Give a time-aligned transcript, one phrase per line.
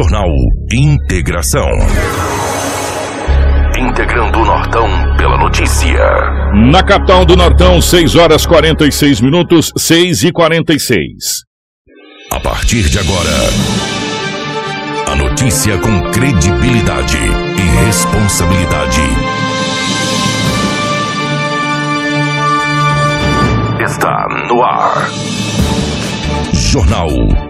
[0.00, 0.30] Jornal
[0.72, 1.68] Integração.
[3.78, 4.88] Integrando o Nortão
[5.18, 6.00] pela notícia.
[6.70, 11.04] Na capital do Nortão, 6 horas 46 minutos, 6 e 46.
[12.32, 13.28] A partir de agora,
[15.12, 19.02] a notícia com credibilidade e responsabilidade.
[23.84, 25.10] Está no ar.
[26.54, 27.49] Jornal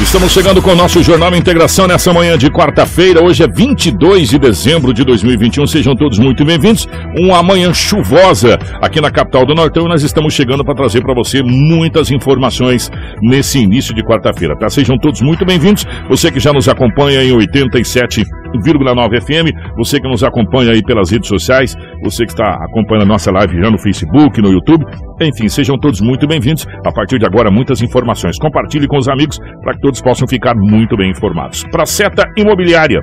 [0.00, 3.22] Estamos chegando com o nosso Jornal Integração nessa manhã de quarta-feira.
[3.22, 5.66] Hoje é 22 de dezembro de 2021.
[5.66, 6.86] Sejam todos muito bem-vindos.
[7.18, 11.12] Uma manhã chuvosa aqui na capital do Nortão e nós estamos chegando para trazer para
[11.12, 12.88] você muitas informações
[13.20, 14.70] nesse início de quarta-feira, tá?
[14.70, 15.84] Sejam todos muito bem-vindos.
[16.08, 21.10] Você que já nos acompanha em 87 101,9 FM, você que nos acompanha aí pelas
[21.10, 24.84] redes sociais, você que está acompanhando a nossa live já no Facebook, no YouTube,
[25.20, 26.66] enfim, sejam todos muito bem-vindos.
[26.86, 28.38] A partir de agora, muitas informações.
[28.38, 31.64] Compartilhe com os amigos para que todos possam ficar muito bem informados.
[31.70, 33.00] Para Seta Imobiliária.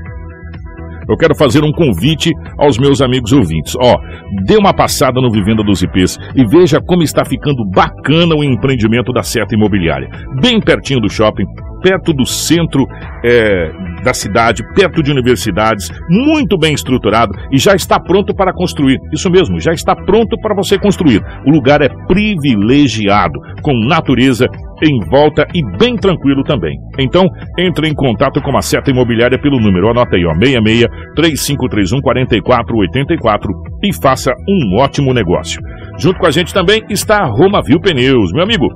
[1.08, 3.76] Eu quero fazer um convite aos meus amigos ouvintes.
[3.80, 3.98] Ó,
[4.46, 9.12] dê uma passada no Vivenda dos IPs e veja como está ficando bacana o empreendimento
[9.14, 10.10] da Seta Imobiliária.
[10.42, 11.46] Bem pertinho do shopping,
[11.82, 12.86] perto do centro
[13.24, 13.72] é,
[14.04, 19.00] da cidade, perto de universidades, muito bem estruturado e já está pronto para construir.
[19.14, 21.24] Isso mesmo, já está pronto para você construir.
[21.46, 24.48] O lugar é privilegiado, com natureza
[24.84, 26.78] em volta e bem tranquilo também.
[27.00, 27.26] Então,
[27.58, 33.50] entre em contato com a Seta Imobiliária pelo número, anota aí, ó, 66 3531 4484
[33.84, 35.62] e faça um ótimo negócio.
[35.98, 38.68] Junto com a gente também está a Roma Viu Pneus, meu amigo.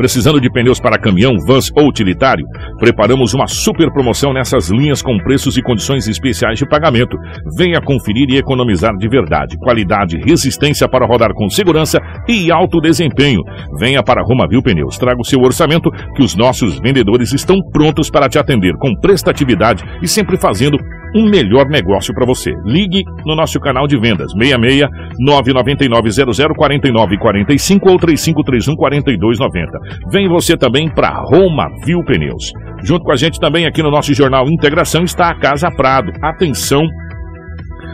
[0.00, 2.46] Precisando de pneus para caminhão, vans ou utilitário?
[2.78, 7.18] Preparamos uma super promoção nessas linhas com preços e condições especiais de pagamento.
[7.54, 9.58] Venha conferir e economizar de verdade.
[9.58, 13.42] Qualidade, resistência para rodar com segurança e alto desempenho.
[13.78, 14.96] Venha para Romavil Pneus.
[14.96, 19.84] Traga o seu orçamento que os nossos vendedores estão prontos para te atender com prestatividade
[20.02, 20.78] e sempre fazendo
[21.14, 22.52] um melhor negócio para você.
[22.64, 24.88] Ligue no nosso canal de vendas 66
[25.18, 29.78] 999 00 49 45 ou 3531 4290.
[30.10, 32.52] Vem você também para Roma Viu Pneus.
[32.82, 36.12] Junto com a gente também aqui no nosso jornal Integração está a Casa Prado.
[36.22, 36.82] Atenção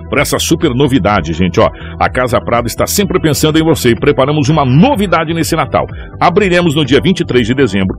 [0.08, 1.68] para essa super novidade, gente, ó.
[2.00, 5.86] A Casa Prado está sempre pensando em você e preparamos uma novidade nesse Natal.
[6.20, 7.96] Abriremos no dia 23 de dezembro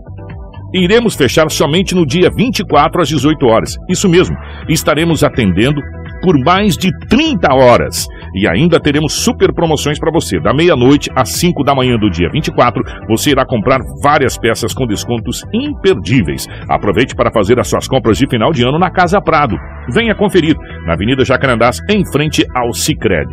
[0.73, 3.75] iremos fechar somente no dia 24 às 18 horas.
[3.89, 4.35] Isso mesmo,
[4.67, 5.81] estaremos atendendo
[6.21, 8.07] por mais de 30 horas.
[8.35, 10.39] E ainda teremos super promoções para você.
[10.39, 14.85] Da meia-noite às 5 da manhã do dia 24, você irá comprar várias peças com
[14.85, 16.45] descontos imperdíveis.
[16.69, 19.55] Aproveite para fazer as suas compras de final de ano na Casa Prado.
[19.93, 20.55] Venha conferir,
[20.85, 23.27] na Avenida Jacarandás, em frente ao Cicred.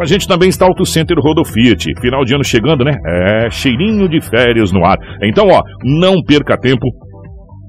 [0.00, 1.92] Com a gente também está Auto Center Rodo Fiat.
[2.00, 2.96] Final de ano chegando, né?
[3.06, 4.96] É, cheirinho de férias no ar.
[5.22, 6.86] Então, ó, não perca tempo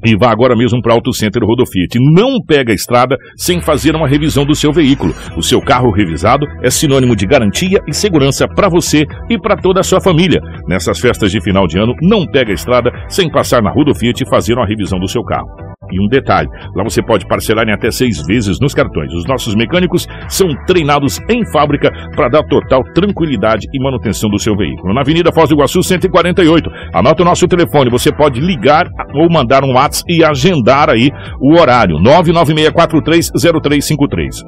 [0.06, 2.00] e vá agora mesmo para Auto Center Rodofiat.
[2.00, 5.14] Não pega a estrada sem fazer uma revisão do seu veículo.
[5.36, 9.81] O seu carro revisado é sinônimo de garantia e segurança para você e para toda
[9.81, 10.40] a sua família.
[10.69, 14.30] Nessas festas de final de ano, não pega a estrada sem passar na Rodofiat e
[14.30, 15.70] fazer uma revisão do seu carro.
[15.90, 19.12] E um detalhe: lá você pode parcelar em até seis vezes nos cartões.
[19.14, 24.56] Os nossos mecânicos são treinados em fábrica para dar total tranquilidade e manutenção do seu
[24.56, 24.94] veículo.
[24.94, 26.69] Na Avenida Foz do Iguaçu, 148.
[26.94, 27.90] Anota o nosso telefone.
[27.90, 31.09] Você pode ligar ou mandar um WhatsApp e agendar aí
[31.42, 31.98] o horário.
[31.98, 34.44] 996430353.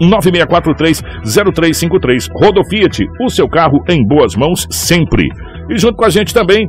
[0.00, 2.28] 996430353.
[2.34, 5.28] Rodofiat, o seu carro em boas mãos sempre.
[5.70, 6.68] E junto com a gente também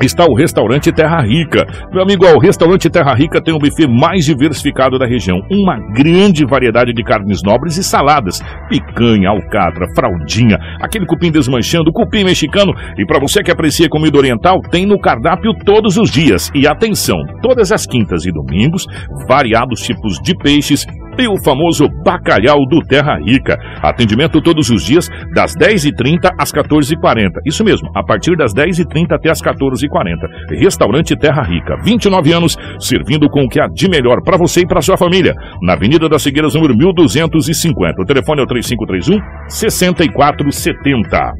[0.00, 1.66] está o restaurante Terra Rica.
[1.92, 5.40] Meu amigo, o restaurante Terra Rica tem o buffet mais diversificado da região.
[5.50, 8.40] Uma grande variedade de carnes nobres e saladas.
[8.68, 12.72] Picanha, alcatra, fraldinha, aquele cupim desmanchando, cupim mexicano.
[12.96, 16.50] E para você que aprecia comida oriental, tem no cardápio todos os dias.
[16.54, 18.86] E atenção, todas as quintas e domingos,
[19.28, 20.86] variados tipos de peixes
[21.20, 23.56] e o famoso bacalhau do Terra Rica.
[23.82, 27.40] Atendimento todos os dias, das 10h30 às 14h40.
[27.46, 30.60] Isso mesmo, a partir das 10h30 até as 14h40.
[30.60, 34.66] Restaurante Terra Rica, 29 anos, servindo com o que há de melhor para você e
[34.66, 35.34] para sua família.
[35.62, 38.02] Na Avenida das Figueiras, número 1250.
[38.02, 39.18] O telefone é o 3531
[39.48, 41.32] 6470.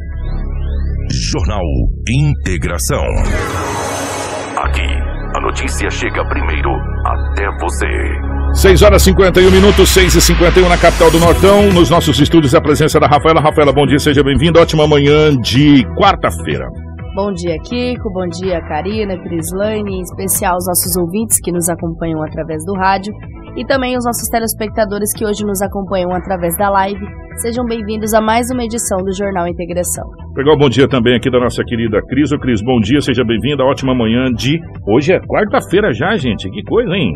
[1.11, 1.65] Jornal
[2.09, 3.05] Integração.
[4.59, 4.89] Aqui,
[5.35, 6.71] a notícia chega primeiro
[7.05, 8.38] até você.
[8.55, 11.71] 6 horas 51 minutos, 6 e 51 na capital do Nortão.
[11.73, 13.41] Nos nossos estúdios, a presença da Rafaela.
[13.41, 14.61] Rafaela, bom dia, seja bem-vinda.
[14.61, 16.67] Ótima manhã de quarta-feira.
[17.15, 18.11] Bom dia, Kiko.
[18.13, 23.13] Bom dia, Karina, Crislane, em especial os nossos ouvintes que nos acompanham através do rádio
[23.57, 27.05] e também os nossos telespectadores que hoje nos acompanham através da live.
[27.37, 30.05] Sejam bem-vindos a mais uma edição do Jornal Integração.
[30.37, 32.33] Legal, bom dia também aqui da nossa querida Cris.
[32.33, 33.65] Ô, Cris, bom dia, seja bem-vinda.
[33.65, 34.61] Ótima manhã de.
[34.87, 36.51] Hoje é quarta-feira já, gente.
[36.51, 37.13] Que coisa, hein?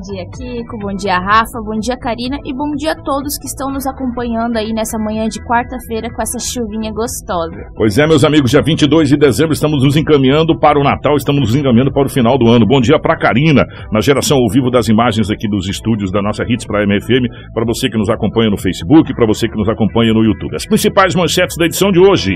[0.00, 0.78] Dia, Kiko.
[0.78, 1.60] Bom dia, Rafa.
[1.62, 2.38] Bom dia, Karina.
[2.44, 6.22] E bom dia a todos que estão nos acompanhando aí nessa manhã de quarta-feira com
[6.22, 7.56] essa chuvinha gostosa.
[7.76, 11.42] Pois é, meus amigos, dia 22 de dezembro estamos nos encaminhando para o Natal, estamos
[11.42, 12.66] nos encaminhando para o final do ano.
[12.66, 16.44] Bom dia para Karina, na geração ao vivo das imagens aqui dos estúdios da nossa
[16.48, 19.68] Hits para a MFM, para você que nos acompanha no Facebook, para você que nos
[19.68, 20.56] acompanha no YouTube.
[20.56, 22.32] As principais manchetes da edição de hoje.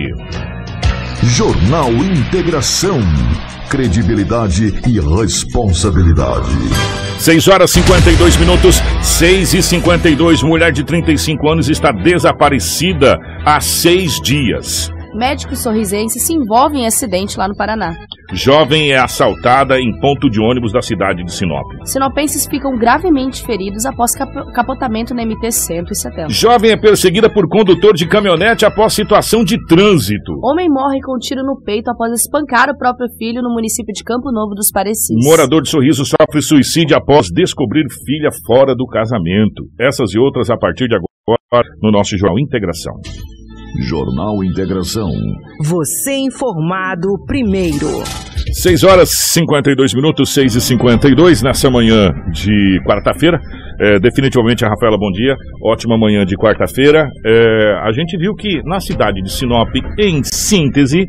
[1.22, 2.98] Jornal Integração.
[3.70, 6.50] Credibilidade e responsabilidade.
[7.18, 10.42] 6 horas 52 minutos, 6 e 52.
[10.42, 14.92] Mulher de 35 anos está desaparecida há seis dias.
[15.14, 17.94] Médico sorrisense se envolve em acidente lá no Paraná.
[18.32, 21.64] Jovem é assaltada em ponto de ônibus da cidade de Sinop.
[21.84, 24.12] Sinopenses ficam gravemente feridos após
[24.54, 26.30] capotamento na MT-170.
[26.30, 30.32] Jovem é perseguida por condutor de caminhonete após situação de trânsito.
[30.42, 34.32] Homem morre com tiro no peito após espancar o próprio filho no município de Campo
[34.32, 35.16] Novo dos Parecis.
[35.22, 39.64] Morador de Sorriso sofre suicídio após descobrir filha fora do casamento.
[39.78, 42.94] Essas e outras a partir de agora no nosso Jornal Integração.
[43.80, 45.10] Jornal Integração.
[45.62, 47.88] Você informado primeiro.
[48.52, 53.40] 6 horas 52 minutos, 6 e 52 nessa manhã de quarta-feira.
[53.80, 55.34] É, definitivamente, a Rafaela, bom dia.
[55.64, 57.08] Ótima manhã de quarta-feira.
[57.26, 59.68] É, a gente viu que na cidade de Sinop,
[59.98, 61.04] em síntese,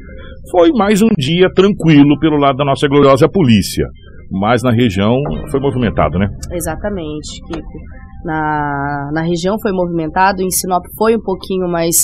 [0.49, 3.85] foi mais um dia tranquilo pelo lado da nossa gloriosa polícia.
[4.31, 5.15] Mas na região
[5.51, 6.27] foi movimentado, né?
[6.51, 7.79] Exatamente, Kiko.
[8.25, 11.95] Na, na região foi movimentado, em Sinop foi um pouquinho mais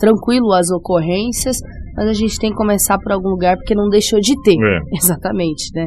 [0.00, 1.58] tranquilo as ocorrências,
[1.96, 4.56] mas a gente tem que começar por algum lugar porque não deixou de ter.
[4.56, 4.80] É.
[4.96, 5.86] Exatamente, né?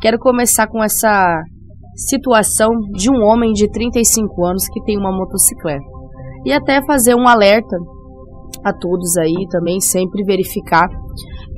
[0.00, 1.42] Quero começar com essa
[1.96, 5.84] situação de um homem de 35 anos que tem uma motocicleta.
[6.46, 7.76] E até fazer um alerta
[8.64, 10.88] a todos aí também, sempre verificar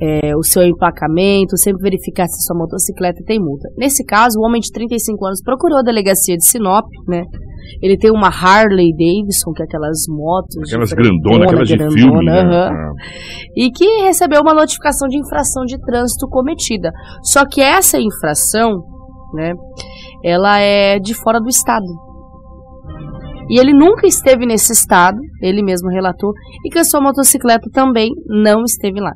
[0.01, 3.69] é, o seu emplacamento, sempre verificar se sua motocicleta tem multa.
[3.77, 7.23] Nesse caso, o homem de 35 anos procurou a delegacia de Sinop, né?
[7.81, 10.57] Ele tem uma Harley Davidson, que é aquelas motos.
[10.67, 12.25] Aquelas grandonas, aquelas de grandona, filme.
[12.25, 12.69] Né?
[12.69, 12.93] Uhum.
[13.55, 16.91] E que recebeu uma notificação de infração de trânsito cometida.
[17.23, 18.83] Só que essa infração,
[19.33, 19.53] né,
[20.23, 21.85] ela é de fora do estado.
[23.49, 26.31] E ele nunca esteve nesse estado, ele mesmo relatou,
[26.65, 29.11] e que a sua motocicleta também não esteve lá.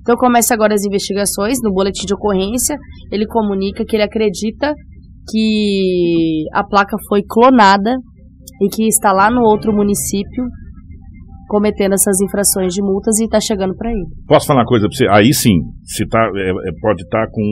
[0.00, 2.76] Então começa agora as investigações, no boletim de ocorrência,
[3.10, 4.74] ele comunica que ele acredita
[5.30, 7.96] que a placa foi clonada
[8.60, 10.44] e que está lá no outro município
[11.52, 14.06] cometendo essas infrações de multas e está chegando para ele.
[14.26, 15.06] Posso falar uma coisa para você?
[15.10, 17.42] Aí sim, se tá, é, é, pode estar tá com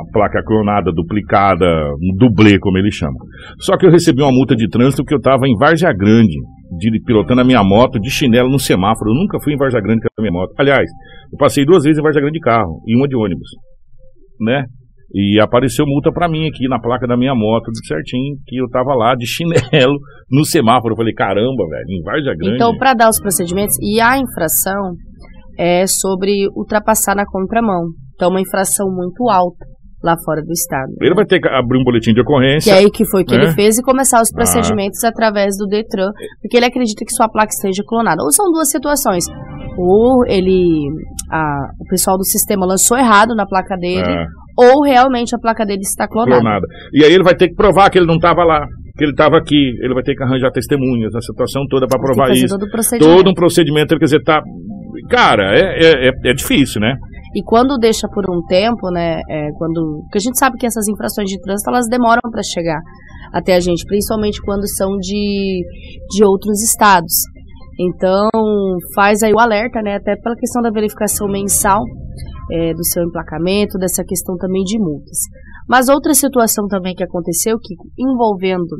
[0.00, 1.66] a placa clonada, duplicada,
[2.00, 3.18] um dublê, como ele chama.
[3.60, 6.38] Só que eu recebi uma multa de trânsito porque eu estava em Várzea Grande,
[6.78, 9.10] de, pilotando a minha moto de chinelo no semáforo.
[9.10, 10.54] Eu nunca fui em Várzea Grande com a minha moto.
[10.58, 10.88] Aliás,
[11.30, 13.48] eu passei duas vezes em Várzea Grande de carro e uma de ônibus.
[14.40, 14.64] Né?
[15.14, 18.68] E apareceu multa para mim aqui na placa da minha moto, tudo certinho, que eu
[18.68, 19.96] tava lá de chinelo
[20.28, 20.94] no semáforo.
[20.94, 22.56] Eu falei, caramba, velho, em Várzea Grande.
[22.56, 24.96] Então, para dar os procedimentos, e a infração
[25.56, 27.90] é sobre ultrapassar na contramão.
[28.16, 29.64] Então, uma infração muito alta
[30.02, 30.92] lá fora do estado.
[31.00, 32.72] Ele vai ter que abrir um boletim de ocorrência.
[32.72, 33.44] Que aí que foi que né?
[33.44, 34.34] ele fez e começar os ah.
[34.34, 35.08] procedimentos ah.
[35.08, 36.10] através do Detran,
[36.42, 38.20] porque ele acredita que sua placa esteja clonada.
[38.22, 39.24] Ou são duas situações.
[39.78, 40.88] Ou ele,
[41.30, 45.64] a, o pessoal do sistema lançou errado na placa dele, ah ou realmente a placa
[45.64, 46.40] dele está clonada.
[46.40, 46.66] clonada.
[46.92, 49.36] E aí ele vai ter que provar que ele não estava lá, que ele estava
[49.36, 49.74] aqui.
[49.82, 52.56] Ele vai ter que arranjar testemunhas, a situação toda para provar isso.
[52.58, 52.66] Todo,
[52.98, 54.42] todo, um procedimento, quer dizer, tá.
[55.10, 56.94] Cara, é, é, é, é, difícil, né?
[57.34, 59.20] E quando deixa por um tempo, né?
[59.28, 60.02] É, quando.
[60.04, 62.78] Porque a gente sabe que essas infrações de trânsito elas demoram para chegar
[63.32, 65.62] até a gente, principalmente quando são de,
[66.10, 67.12] de outros estados.
[67.78, 68.30] Então,
[68.94, 69.96] faz aí o alerta, né?
[69.96, 71.82] Até pela questão da verificação mensal
[72.50, 75.18] é, do seu emplacamento, dessa questão também de multas.
[75.68, 78.76] Mas outra situação também que aconteceu, que envolvendo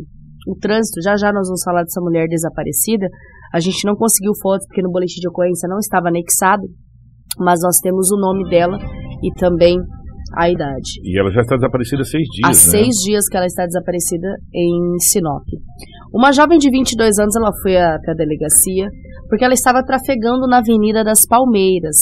[0.46, 3.06] o trânsito, já já nós vamos falar dessa mulher desaparecida,
[3.52, 6.64] a gente não conseguiu fotos porque no boletim de ocorrência não estava anexado,
[7.38, 8.76] mas nós temos o nome dela
[9.22, 9.78] e também
[10.36, 11.00] a idade.
[11.02, 12.54] E ela já está desaparecida há seis dias, Há né?
[12.54, 15.44] seis dias que ela está desaparecida em Sinop.
[16.12, 18.88] Uma jovem de 22 anos, ela foi até a delegacia,
[19.28, 21.96] porque ela estava trafegando na Avenida das Palmeiras.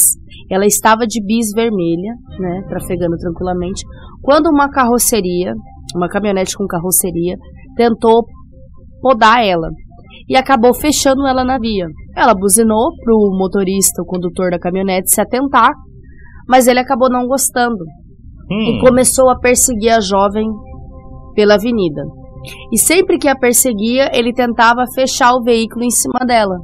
[0.51, 3.83] Ela estava de bis vermelha, né, trafegando tranquilamente,
[4.21, 5.55] quando uma carroceria,
[5.97, 7.37] uma caminhonete com carroceria,
[7.77, 8.25] tentou
[9.01, 9.69] podar ela
[10.29, 11.87] e acabou fechando ela na via.
[12.17, 15.71] Ela buzinou para o motorista, o condutor da caminhonete, se atentar,
[16.49, 17.85] mas ele acabou não gostando
[18.53, 18.77] hum.
[18.77, 20.47] e começou a perseguir a jovem
[21.35, 22.03] pela avenida.
[22.73, 26.57] E sempre que a perseguia, ele tentava fechar o veículo em cima dela.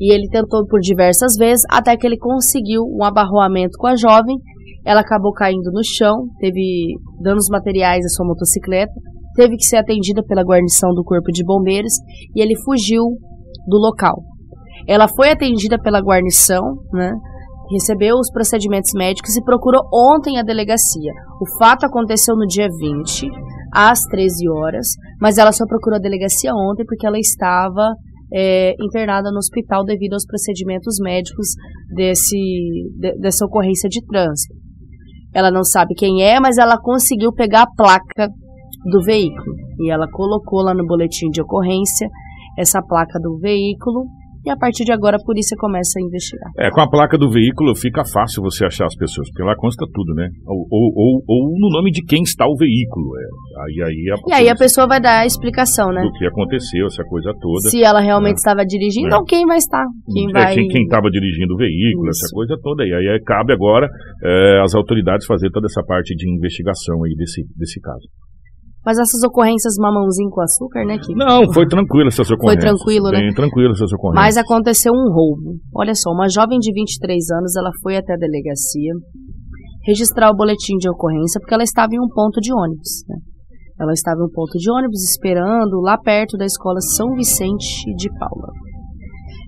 [0.00, 4.36] E ele tentou por diversas vezes até que ele conseguiu um abarroamento com a jovem.
[4.84, 8.92] Ela acabou caindo no chão, teve danos materiais à sua motocicleta,
[9.34, 11.92] teve que ser atendida pela guarnição do Corpo de Bombeiros
[12.34, 13.02] e ele fugiu
[13.66, 14.22] do local.
[14.86, 17.12] Ela foi atendida pela guarnição, né?
[17.70, 21.12] Recebeu os procedimentos médicos e procurou ontem a delegacia.
[21.40, 23.28] O fato aconteceu no dia 20,
[23.72, 24.86] às 13 horas,
[25.20, 27.94] mas ela só procurou a delegacia ontem porque ela estava
[28.32, 31.48] é, internada no hospital devido aos procedimentos médicos
[31.94, 32.36] desse,
[32.98, 34.54] de, dessa ocorrência de trânsito.
[35.34, 38.28] Ela não sabe quem é, mas ela conseguiu pegar a placa
[38.90, 42.08] do veículo e ela colocou lá no boletim de ocorrência
[42.56, 44.06] essa placa do veículo
[44.46, 46.50] e a partir de agora a polícia começa a investigar.
[46.56, 49.84] É, com a placa do veículo fica fácil você achar as pessoas, porque lá consta
[49.92, 50.28] tudo, né?
[50.46, 53.10] Ou, ou, ou, ou no nome de quem está o veículo.
[53.18, 53.26] É.
[53.64, 56.00] Aí, aí a, e aí a pessoa vai dar a explicação, né?
[56.00, 57.68] Do que aconteceu, essa coisa toda.
[57.68, 58.42] Se ela realmente é.
[58.46, 59.18] estava dirigindo, é.
[59.18, 59.84] ou quem vai estar?
[60.12, 60.54] Quem é, vai...
[60.54, 62.24] Quem estava dirigindo o veículo, Isso.
[62.24, 62.84] essa coisa toda.
[62.84, 63.88] E aí cabe agora
[64.22, 68.06] é, as autoridades fazer toda essa parte de investigação aí desse, desse caso.
[68.86, 70.96] Mas essas ocorrências mamãozinho com açúcar, né?
[70.96, 71.12] Que...
[71.12, 72.62] Não, foi tranquilo essas ocorrências.
[72.62, 73.18] Foi tranquilo, né?
[73.18, 74.24] Bem tranquilo essas ocorrências.
[74.24, 75.58] Mas aconteceu um roubo.
[75.74, 78.94] Olha só, uma jovem de 23 anos, ela foi até a delegacia
[79.86, 83.04] registrar o boletim de ocorrência porque ela estava em um ponto de ônibus.
[83.08, 83.16] Né?
[83.80, 88.08] Ela estava em um ponto de ônibus esperando lá perto da escola São Vicente de
[88.18, 88.48] Paula.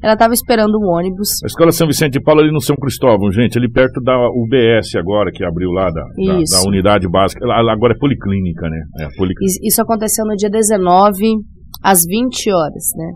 [0.02, 1.42] Ela estava esperando um ônibus.
[1.42, 4.94] A Escola São Vicente de Paulo ali no São Cristóvão, gente, ali perto da UBS
[4.96, 7.44] agora, que abriu lá da, da, da unidade básica.
[7.44, 8.80] Agora é policlínica, né?
[9.00, 9.58] É, policlínica.
[9.62, 11.18] Isso aconteceu no dia 19,
[11.82, 13.10] às 20 horas, né?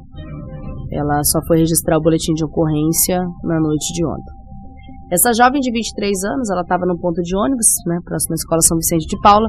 [0.92, 4.42] Ela só foi registrar o boletim de ocorrência na noite de ontem.
[5.12, 8.60] Essa jovem de 23 anos, ela estava no ponto de ônibus, né, próximo à Escola
[8.62, 9.46] São Vicente de Paula,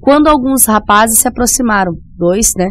[0.00, 2.68] quando alguns rapazes se aproximaram, dois, né,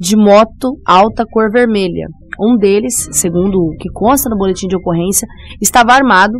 [0.00, 2.08] de moto alta cor vermelha.
[2.40, 5.26] Um deles, segundo o que consta no boletim de ocorrência,
[5.60, 6.34] estava armado,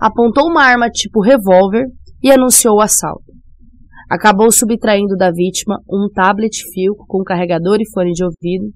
[0.00, 1.84] apontou uma arma tipo revólver
[2.22, 3.32] e anunciou o assalto.
[4.10, 8.72] Acabou subtraindo da vítima um tablet fio com carregador e fone de ouvido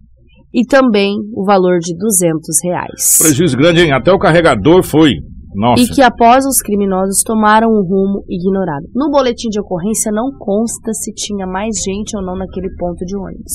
[0.52, 3.18] e também o valor de 200 reais.
[3.18, 3.92] Prejuízo grande, hein?
[3.92, 5.12] Até o carregador foi.
[5.54, 5.82] Nossa.
[5.82, 8.86] E que após os criminosos tomaram um rumo ignorado.
[8.94, 13.16] No boletim de ocorrência não consta se tinha mais gente ou não naquele ponto de
[13.16, 13.52] ônibus.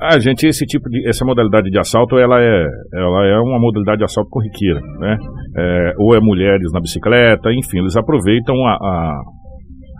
[0.00, 3.98] Ah, gente, esse tipo de, essa modalidade de assalto, ela é, ela é uma modalidade
[3.98, 5.16] de assalto corriqueira, né?
[5.56, 9.22] É, ou é mulheres na bicicleta, enfim, eles aproveitam a, a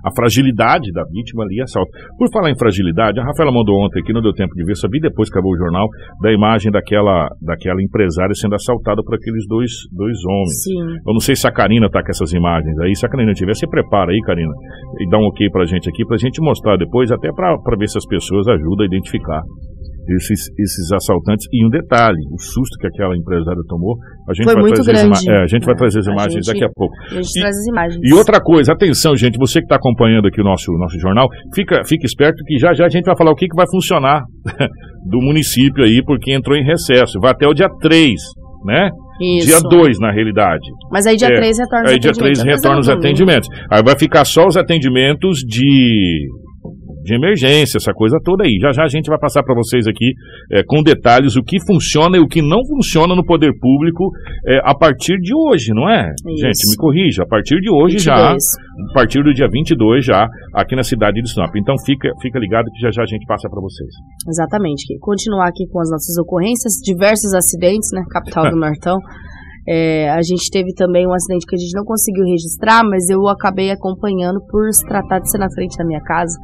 [0.05, 1.91] a fragilidade da vítima ali assalto.
[2.19, 5.01] Por falar em fragilidade, a Rafaela mandou ontem aqui, não deu tempo de ver, sabia
[5.01, 5.87] depois que acabou o jornal,
[6.21, 10.63] da imagem daquela, daquela empresária sendo assaltada por aqueles dois, dois homens.
[10.63, 10.99] Sim.
[11.07, 12.95] Eu não sei se a Karina tá com essas imagens aí.
[12.95, 14.53] Se a Karina tiver, se prepara aí, Karina,
[15.01, 17.89] e dá um ok pra gente aqui, pra gente mostrar depois, até pra, pra ver
[17.89, 19.43] se as pessoas ajudam a identificar
[20.09, 21.47] esses, esses assaltantes.
[21.53, 23.97] E um detalhe, o susto que aquela empresária tomou,
[24.29, 25.31] a gente, Foi vai, muito trazer grande.
[25.31, 26.95] É, a gente vai trazer as imagens gente, daqui a pouco.
[27.11, 28.01] A gente e, traz as imagens.
[28.03, 31.83] E outra coisa, atenção, gente, você que está acompanhando aqui o nosso, nosso jornal, fica,
[31.85, 34.23] fica esperto que já já a gente vai falar o que, que vai funcionar
[35.09, 37.19] do município aí, porque entrou em recesso.
[37.21, 38.15] Vai até o dia 3,
[38.67, 38.91] né?
[39.21, 39.47] Isso.
[39.47, 40.67] Dia 2, na realidade.
[40.91, 42.19] Mas aí dia é, 3 retorna os aí atendimentos.
[42.19, 43.49] Aí dia 3 retorna os atendimentos.
[43.71, 46.27] Aí vai ficar só os atendimentos de
[47.03, 48.59] de emergência, essa coisa toda aí.
[48.61, 50.13] Já já a gente vai passar para vocês aqui
[50.51, 54.11] é, com detalhes o que funciona e o que não funciona no poder público
[54.47, 56.11] é, a partir de hoje, não é?
[56.11, 56.47] Isso.
[56.47, 58.05] Gente, me corrija, a partir de hoje 22.
[58.05, 61.55] já, a partir do dia 22 já, aqui na cidade de Sinop.
[61.57, 63.91] Então fica, fica ligado que já já a gente passa para vocês.
[64.29, 64.99] Exatamente.
[65.01, 68.03] Continuar aqui com as nossas ocorrências, diversos acidentes, né?
[68.11, 68.99] Capital do Nortão.
[69.67, 73.29] É, a gente teve também um acidente que a gente não conseguiu registrar, mas eu
[73.29, 76.37] acabei acompanhando por se tratar de ser na frente da minha casa.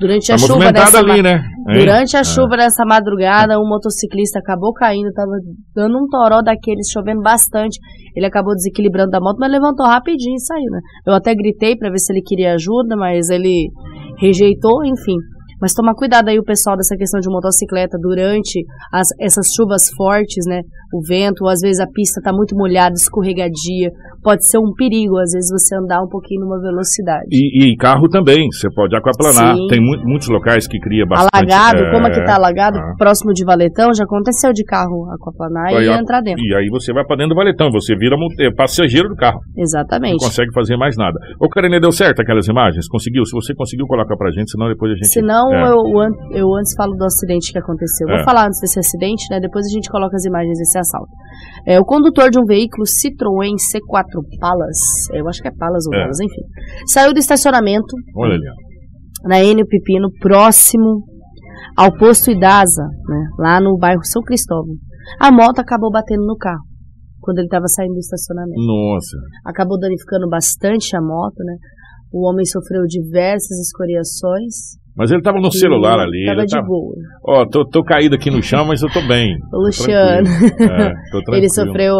[0.00, 1.44] Durante tá a chuva dessa ali, né?
[1.66, 2.24] Durante a é.
[2.24, 5.32] chuva dessa madrugada, um motociclista acabou caindo, tava
[5.74, 7.78] dando um toró daqueles, chovendo bastante.
[8.16, 10.80] Ele acabou desequilibrando da moto, mas levantou rapidinho e saiu, né?
[11.06, 13.70] Eu até gritei para ver se ele queria ajuda, mas ele
[14.18, 15.16] rejeitou, enfim.
[15.62, 20.44] Mas tomar cuidado aí o pessoal dessa questão de motocicleta durante as, essas chuvas fortes,
[20.44, 20.62] né?
[20.92, 23.88] o vento, ou às vezes a pista está muito molhada, escorregadia,
[24.22, 27.26] pode ser um perigo, às vezes você andar um pouquinho numa velocidade.
[27.32, 29.56] E, e carro também, você pode aquaplanar.
[29.56, 29.66] Sim.
[29.68, 31.32] Tem mu muitos locais que cria bastante.
[31.32, 32.94] Alagado, é, como aqui está alagado, ah.
[32.98, 36.42] próximo de Valetão, já aconteceu de carro aquaplanar e entrar dentro.
[36.44, 39.40] E aí você vai para dentro do Valetão, você vira é, passageiro do carro.
[39.56, 40.20] Exatamente.
[40.20, 41.18] Não consegue fazer mais nada.
[41.40, 42.86] Ô, Karine, deu certo aquelas imagens?
[42.88, 43.24] Conseguiu?
[43.24, 45.08] Se você conseguiu, coloca pra gente, senão depois a gente...
[45.08, 45.70] Senão é.
[45.70, 48.06] eu, eu antes falo do acidente que aconteceu.
[48.06, 48.24] Vou é.
[48.24, 49.40] falar antes desse acidente, né?
[49.40, 51.10] Depois a gente coloca as imagens desse assalto.
[51.66, 54.78] É, o condutor de um veículo Citroën C4 Palas,
[55.14, 56.00] eu acho que é Palas ou é.
[56.00, 56.42] Palas, enfim,
[56.86, 57.94] saiu do estacionamento.
[58.16, 58.44] Olha ali.
[59.24, 61.04] Na Enio Pepino, próximo
[61.76, 64.74] ao posto Idasa, né, lá no bairro São Cristóvão.
[65.20, 66.64] A moto acabou batendo no carro
[67.20, 68.60] quando ele estava saindo do estacionamento.
[68.60, 69.16] Nossa.
[69.46, 71.54] Acabou danificando bastante a moto, né?
[72.12, 76.26] O homem sofreu diversas escoriações mas ele tava no celular ali.
[76.26, 76.94] Tava ele de boa.
[77.26, 79.36] Ó, tô, tô caído aqui no chão, mas eu tô bem.
[79.52, 80.28] O Luciano.
[80.28, 80.92] É,
[81.36, 81.96] ele sofreu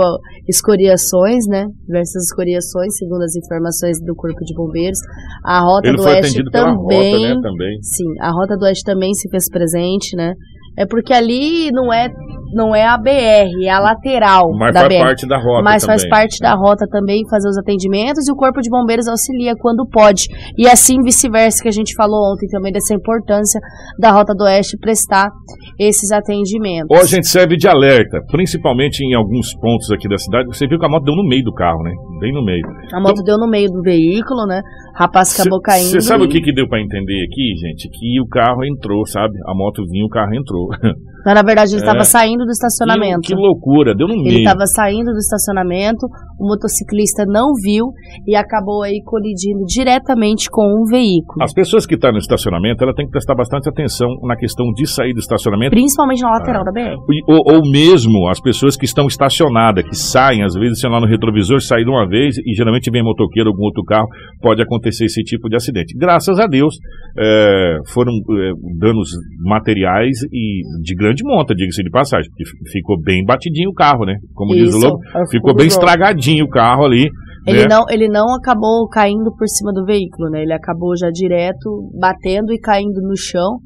[0.49, 1.67] escoriações, né?
[1.87, 4.99] Diversas escoriações, segundo as informações do Corpo de Bombeiros.
[5.45, 6.75] A Rota ele do Oeste também.
[6.77, 7.83] Rota, né, também.
[7.83, 10.35] Sim, a Rota do Oeste também se fez presente, né?
[10.77, 12.09] É porque ali não é
[12.53, 15.01] não é a BR, é a lateral Mas da faz BR.
[15.01, 15.99] parte da rota Mas também.
[15.99, 19.87] faz parte da rota também fazer os atendimentos e o Corpo de Bombeiros auxilia quando
[19.87, 20.29] pode.
[20.57, 23.61] E assim vice-versa, que a gente falou ontem também dessa importância
[23.99, 25.31] da Rota do Oeste prestar
[25.79, 26.89] esses atendimentos.
[26.91, 30.47] Ou a gente serve de alerta, principalmente em alguns pontos aqui da cidade.
[30.49, 31.93] Você viu que a moto deu no meio do carro, né?
[32.21, 32.63] Bem no meio.
[32.93, 34.61] A moto então, deu no meio do veículo, né?
[34.95, 35.91] O rapaz acabou cê, caindo.
[35.91, 36.27] Você sabe e...
[36.27, 37.89] o que, que deu para entender aqui, gente?
[37.89, 39.35] Que o carro entrou, sabe?
[39.47, 40.69] A moto vinha, o carro entrou.
[41.25, 43.21] Mas, na verdade, ele estava é, saindo do estacionamento.
[43.21, 44.29] Que, que loucura, deu no meio.
[44.29, 46.07] Ele estava saindo do estacionamento,
[46.43, 47.87] o motociclista não viu
[48.27, 51.41] e acabou aí colidindo diretamente com um veículo.
[51.41, 54.67] As pessoas que estão tá no estacionamento, ela tem que prestar bastante atenção na questão
[54.73, 55.71] de sair do estacionamento.
[55.71, 56.65] Principalmente na lateral ah.
[56.65, 56.99] da BR.
[57.29, 61.07] Ou, ou, mesmo as pessoas que estão estacionadas, que saem, às vezes, sei lá, no
[61.07, 64.09] retrovisor, saem de uma vez e geralmente vem motoqueiro ou algum outro carro,
[64.41, 65.97] pode acontecer esse tipo de acidente.
[65.97, 66.75] Graças a Deus,
[67.19, 69.11] é, foram é, danos
[69.45, 74.15] materiais e de grande monta, diga-se de passagem, porque ficou bem batidinho o carro, né?
[74.35, 74.99] Como Isso, diz o Lobo,
[75.31, 77.11] ficou bem estragadinho o carro ali.
[77.45, 77.69] Ele, né?
[77.69, 80.43] não, ele não acabou caindo por cima do veículo, né?
[80.43, 83.59] Ele acabou já direto batendo e caindo no chão.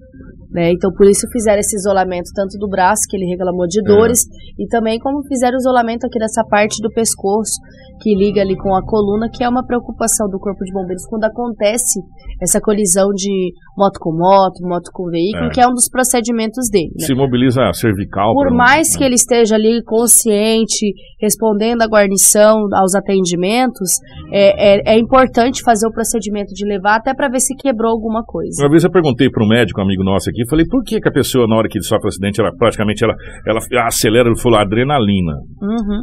[0.50, 0.72] Né?
[0.72, 4.62] Então, por isso fizeram esse isolamento tanto do braço, que ele reclamou de dores, é.
[4.62, 7.60] e também como fizeram o isolamento aqui dessa parte do pescoço,
[8.00, 11.24] que liga ali com a coluna, que é uma preocupação do Corpo de Bombeiros quando
[11.24, 12.00] acontece
[12.40, 15.50] essa colisão de moto com moto, moto com veículo, é.
[15.50, 16.92] que é um dos procedimentos dele.
[16.98, 17.06] Né?
[17.06, 18.32] Se mobiliza a cervical.
[18.32, 23.90] Por mais não, que ele esteja ali consciente, respondendo à guarnição, aos atendimentos,
[24.32, 28.22] é, é, é importante fazer o procedimento de levar até para ver se quebrou alguma
[28.24, 28.62] coisa.
[28.62, 31.08] Uma vez eu perguntei para um médico, um amigo nosso aqui, falei, por que, que
[31.08, 33.14] a pessoa, na hora que sofre um acidente, ela praticamente ela,
[33.46, 35.34] ela acelera, ele falou, adrenalina.
[35.60, 36.02] Uhum.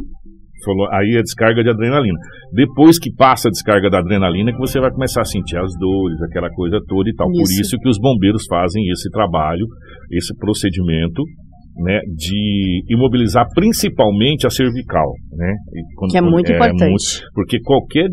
[0.64, 2.18] Falou, aí a descarga de adrenalina.
[2.52, 6.20] Depois que passa a descarga da adrenalina, que você vai começar a sentir as dores,
[6.22, 7.30] aquela coisa toda e tal.
[7.30, 7.40] Isso.
[7.40, 9.66] Por isso que os bombeiros fazem esse trabalho,
[10.10, 11.22] esse procedimento,
[11.76, 15.52] né, de imobilizar principalmente a cervical, né?
[15.96, 16.88] Quando, que é muito é, importante.
[16.88, 18.08] Muito, porque qualquer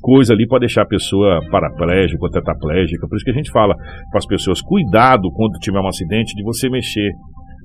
[0.00, 3.06] coisa ali pode deixar a pessoa paraplégica ou tetraplégica.
[3.08, 3.74] Por isso que a gente fala
[4.10, 7.10] para as pessoas, cuidado quando tiver um acidente de você mexer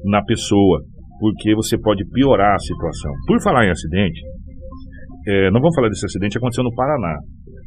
[0.05, 0.81] na pessoa,
[1.23, 3.12] porque você pode piorar a situação.
[3.25, 4.19] Por falar em acidente,
[5.25, 7.15] é, não vamos falar desse acidente, aconteceu no Paraná.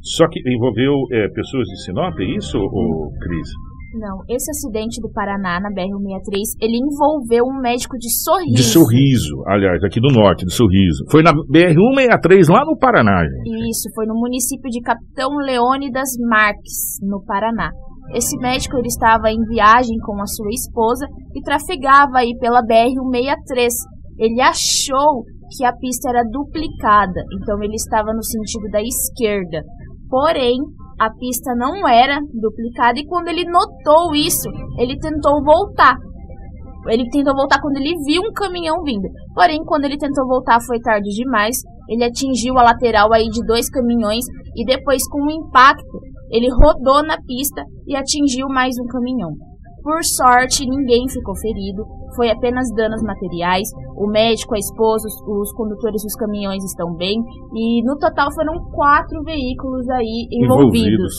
[0.02, 3.48] Só que envolveu é, pessoas de Sinop, é isso, ou, Cris?
[3.96, 8.54] Não, esse acidente do Paraná, na BR-163, ele envolveu um médico de sorriso.
[8.54, 11.06] De sorriso, aliás, aqui do norte, de sorriso.
[11.10, 13.70] Foi na BR-163, lá no Paraná, gente.
[13.70, 17.70] Isso, foi no município de Capitão Leônidas Marques, no Paraná.
[18.14, 23.68] Esse médico ele estava em viagem com a sua esposa e trafegava aí pela BR-163.
[24.18, 25.24] Ele achou
[25.56, 29.62] que a pista era duplicada, então ele estava no sentido da esquerda.
[30.08, 30.56] Porém,
[30.98, 35.94] a pista não era duplicada e quando ele notou isso, ele tentou voltar.
[36.88, 39.08] Ele tentou voltar quando ele viu um caminhão vindo.
[39.34, 41.56] Porém, quando ele tentou voltar foi tarde demais.
[41.88, 44.24] Ele atingiu a lateral aí de dois caminhões
[44.56, 49.30] e depois com um impacto, ele rodou na pista e atingiu mais um caminhão.
[49.82, 51.84] Por sorte, ninguém ficou ferido,
[52.16, 53.68] foi apenas danos materiais.
[53.96, 57.14] O médico, a esposa, os, condutores dos caminhões estão bem.
[57.54, 61.14] E no total foram quatro veículos aí envolvidos.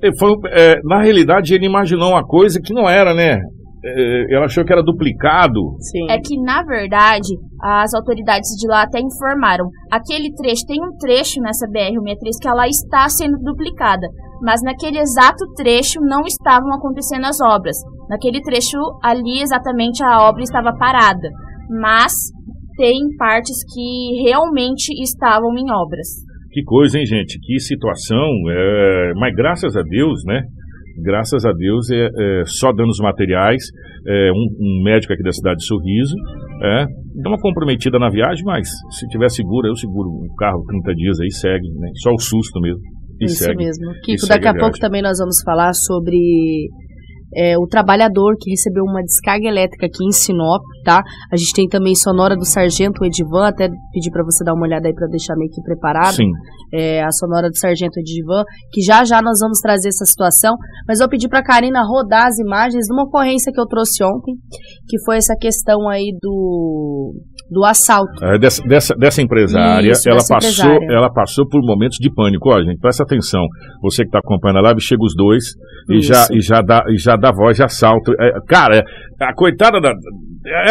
[0.00, 0.18] envolvidos.
[0.18, 3.38] Foi, é, na realidade, ele imaginou uma coisa que não era, né?
[3.84, 5.60] É, ela achou que era duplicado.
[5.80, 6.10] Sim.
[6.10, 9.68] É que, na verdade, as autoridades de lá até informaram.
[9.90, 14.06] Aquele trecho, tem um trecho nessa BR-163 que ela está sendo duplicada.
[14.40, 17.76] Mas naquele exato trecho não estavam acontecendo as obras.
[18.08, 21.28] Naquele trecho ali, exatamente, a obra estava parada.
[21.80, 22.12] Mas
[22.82, 26.08] bater em partes que realmente estavam em obras.
[26.50, 27.38] Que coisa, hein, gente?
[27.40, 28.28] Que situação.
[28.50, 29.12] É...
[29.16, 30.42] Mas graças a Deus, né?
[31.00, 33.62] Graças a Deus, é, é só danos materiais.
[34.06, 36.14] É, um, um, médico aqui da cidade de Sorriso.
[36.62, 36.86] É,
[37.22, 41.20] dá uma comprometida na viagem, mas se tiver seguro, eu seguro o carro 30 dias
[41.20, 41.90] aí, segue, né?
[42.02, 42.80] Só o susto mesmo.
[43.20, 43.92] Isso segue, mesmo.
[44.04, 46.68] Kiko, daqui a, a pouco também nós vamos falar sobre
[47.34, 51.02] é, o trabalhador que recebeu uma descarga elétrica aqui em Sinop, tá?
[51.32, 54.88] A gente tem também sonora do Sargento Edivan, até pedir para você dar uma olhada
[54.88, 56.14] aí para deixar meio que preparado.
[56.14, 56.30] Sim.
[56.74, 60.56] É, a sonora do Sargento Edivan, que já já nós vamos trazer essa situação,
[60.88, 64.34] mas eu pedi para Karina rodar as imagens de uma ocorrência que eu trouxe ontem,
[64.88, 67.12] que foi essa questão aí do
[67.50, 68.24] do assalto.
[68.24, 70.96] É, dessa, dessa, dessa, empresária, Isso, ela dessa passou, empresária.
[70.96, 72.48] ela passou por momentos de pânico.
[72.50, 73.42] Ó, gente, presta atenção.
[73.82, 75.44] Você que está acompanhando a live, chega os dois
[75.90, 78.12] e já, e já dá e já dá voz de assalto.
[78.18, 78.82] É, cara,
[79.20, 79.92] a coitada da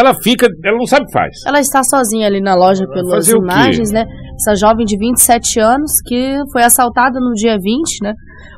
[0.01, 1.33] ela fica, ela não sabe o que faz.
[1.45, 4.05] Ela está sozinha ali na loja pelas imagens, né?
[4.35, 8.13] Essa jovem de 27 anos que foi assaltada no dia 20, né?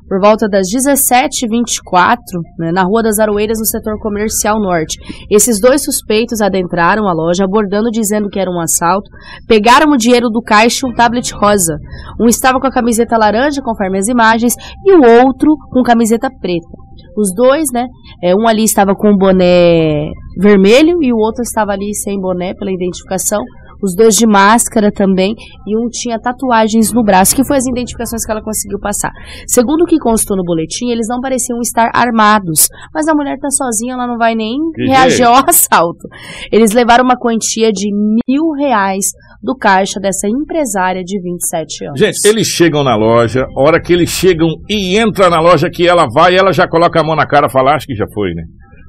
[0.08, 2.18] Por volta das 17h24,
[2.60, 4.98] né, na Rua das Aroeiras, no setor comercial norte.
[5.30, 9.10] Esses dois suspeitos adentraram a loja, abordando dizendo que era um assalto,
[9.48, 11.78] pegaram o dinheiro do caixa e um tablet rosa.
[12.20, 16.84] Um estava com a camiseta laranja, conforme as imagens, e o outro com camiseta preta.
[17.16, 17.86] Os dois, né?
[18.24, 22.54] É, um ali estava com um boné vermelho e o outro estava ali sem boné
[22.56, 23.40] pela identificação
[23.84, 25.36] os dois de máscara também,
[25.68, 29.12] e um tinha tatuagens no braço, que foi as identificações que ela conseguiu passar.
[29.48, 33.50] Segundo o que constou no boletim, eles não pareciam estar armados, mas a mulher tá
[33.50, 36.08] sozinha, ela não vai nem que reagir ao assalto.
[36.52, 39.08] Eles levaram uma quantia de mil reais
[39.42, 42.00] do caixa dessa empresária de 27 anos.
[42.00, 45.86] Gente, eles chegam na loja, a hora que eles chegam e entra na loja que
[45.86, 48.34] ela vai, ela já coloca a mão na cara e fala, acho que já foi,
[48.34, 48.44] né?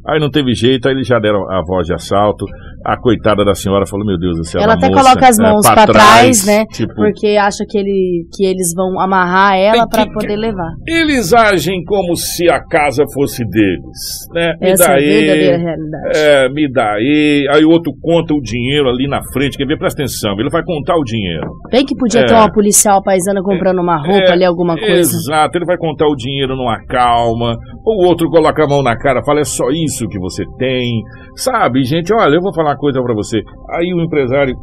[0.07, 2.45] Aí não teve jeito, aí eles já deram a voz de assalto.
[2.85, 4.61] A coitada da senhora falou: Meu Deus do céu.
[4.61, 6.65] Ela até moça, coloca as mãos é, para trás, né?
[6.67, 10.71] Tipo, porque acha que, ele, que eles vão amarrar ela para poder levar.
[10.87, 14.55] Eles agem como se a casa fosse deles, né?
[14.61, 16.19] Me Essa dá é a realidade.
[16.19, 17.47] É, me dá aí.
[17.51, 19.57] Aí o outro conta o dinheiro ali na frente.
[19.57, 19.79] Quer ver?
[19.79, 20.39] Presta atenção.
[20.39, 21.51] Ele vai contar o dinheiro.
[21.71, 25.17] Bem que podia é, ter uma policial paisana comprando uma roupa é, ali, alguma coisa.
[25.17, 25.57] Exato.
[25.59, 27.57] Ele vai contar o dinheiro numa calma.
[27.85, 31.03] O outro coloca a mão na cara fala: É só isso que você tem,
[31.37, 33.39] sabe, gente, olha, eu vou falar uma coisa para você.
[33.71, 34.55] Aí o empresário,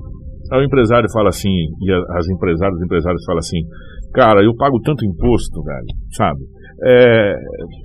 [0.51, 3.59] o empresário fala assim, e as empresárias, os empresários falam assim,
[4.13, 6.41] cara, eu pago tanto imposto, velho, sabe?
[6.83, 7.33] É...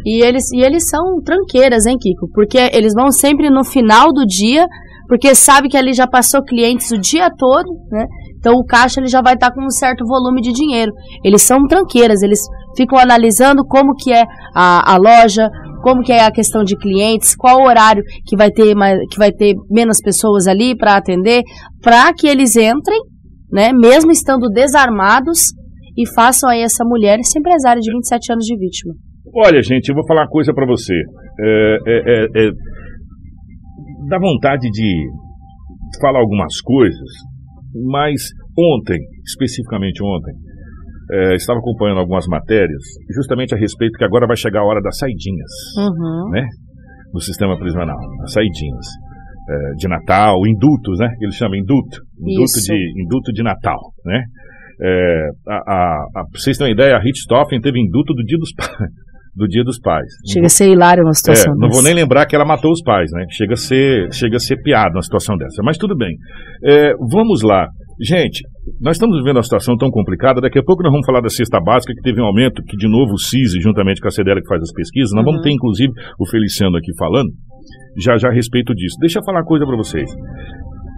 [0.05, 2.29] E, eles, e eles são tranqueiras, hein, Kiko?
[2.33, 4.67] Porque eles vão sempre no final do dia,
[5.07, 8.07] porque sabe que ali já passou clientes o dia todo, né?
[8.39, 10.93] Então o caixa ele já vai estar tá com um certo volume de dinheiro.
[11.25, 12.41] Eles são tranqueiras, eles
[12.77, 15.49] ficam analisando como que é a, a loja,
[15.87, 19.31] como que é a questão de clientes, qual horário que vai ter, mais, que vai
[19.31, 21.45] ter menos pessoas ali para atender,
[21.81, 22.99] para que eles entrem,
[23.53, 25.55] né, mesmo estando desarmados,
[25.97, 28.95] e façam aí essa mulher, essa empresária de 27 anos de vítima.
[29.33, 30.93] Olha, gente, eu vou falar uma coisa para você.
[30.93, 32.51] É, é, é, é,
[34.09, 35.07] dá vontade de
[36.01, 37.11] falar algumas coisas,
[37.93, 38.23] mas
[38.59, 40.35] ontem, especificamente ontem,
[41.11, 42.83] é, estava acompanhando algumas matérias,
[43.15, 46.31] justamente a respeito que agora vai chegar a hora das saidinhas, uhum.
[46.31, 46.47] né?
[47.13, 48.87] No sistema prisional, as saidinhas.
[49.49, 51.07] É, de Natal, indutos, né?
[51.21, 54.25] Eles chamam induto, induto de, induto de Natal, né?
[54.83, 58.53] É, a, a, a, vocês terem uma ideia, a Richthofen teve induto do dia dos
[58.53, 58.71] pais.
[59.37, 60.07] Do dia dos pais.
[60.33, 62.83] Chega a ser hilário uma situação é, Não vou nem lembrar que ela matou os
[62.83, 63.27] pais, né?
[63.29, 65.63] Chega a ser, chega a ser piada uma situação dessa.
[65.63, 66.17] Mas tudo bem.
[66.65, 67.69] É, vamos lá.
[67.99, 68.45] Gente,
[68.81, 70.41] nós estamos vivendo uma situação tão complicada.
[70.41, 72.89] Daqui a pouco nós vamos falar da cesta básica, que teve um aumento, que de
[72.89, 75.33] novo o CISI, juntamente com a CDL que faz as pesquisas, nós uhum.
[75.33, 77.31] vamos ter inclusive o Feliciano aqui falando,
[77.99, 78.97] já já a respeito disso.
[79.01, 80.11] Deixa eu falar uma coisa para vocês.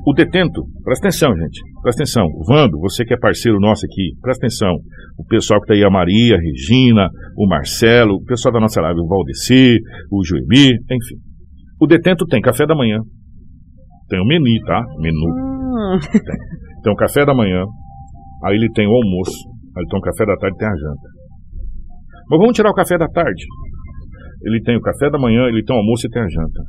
[0.07, 2.27] O detento, presta atenção, gente, presta atenção.
[2.49, 4.75] Vando, você que é parceiro nosso aqui, presta atenção.
[5.17, 8.81] O pessoal que está aí, a Maria, a Regina, o Marcelo, o pessoal da nossa
[8.81, 9.77] live, o Valdeci,
[10.11, 11.17] o Joemir, enfim.
[11.81, 12.99] O detento tem café da manhã,
[14.09, 14.83] tem o menu, tá?
[14.99, 15.29] Menu.
[15.29, 15.99] Hum.
[16.01, 16.68] Tem.
[16.83, 17.65] Tem o café da manhã,
[18.45, 19.39] aí ele tem o almoço,
[19.77, 21.09] aí ele tem o café da tarde e tem a janta.
[22.31, 23.45] Mas vamos tirar o café da tarde.
[24.45, 26.63] Ele tem o café da manhã, ele tem o almoço e tem a janta.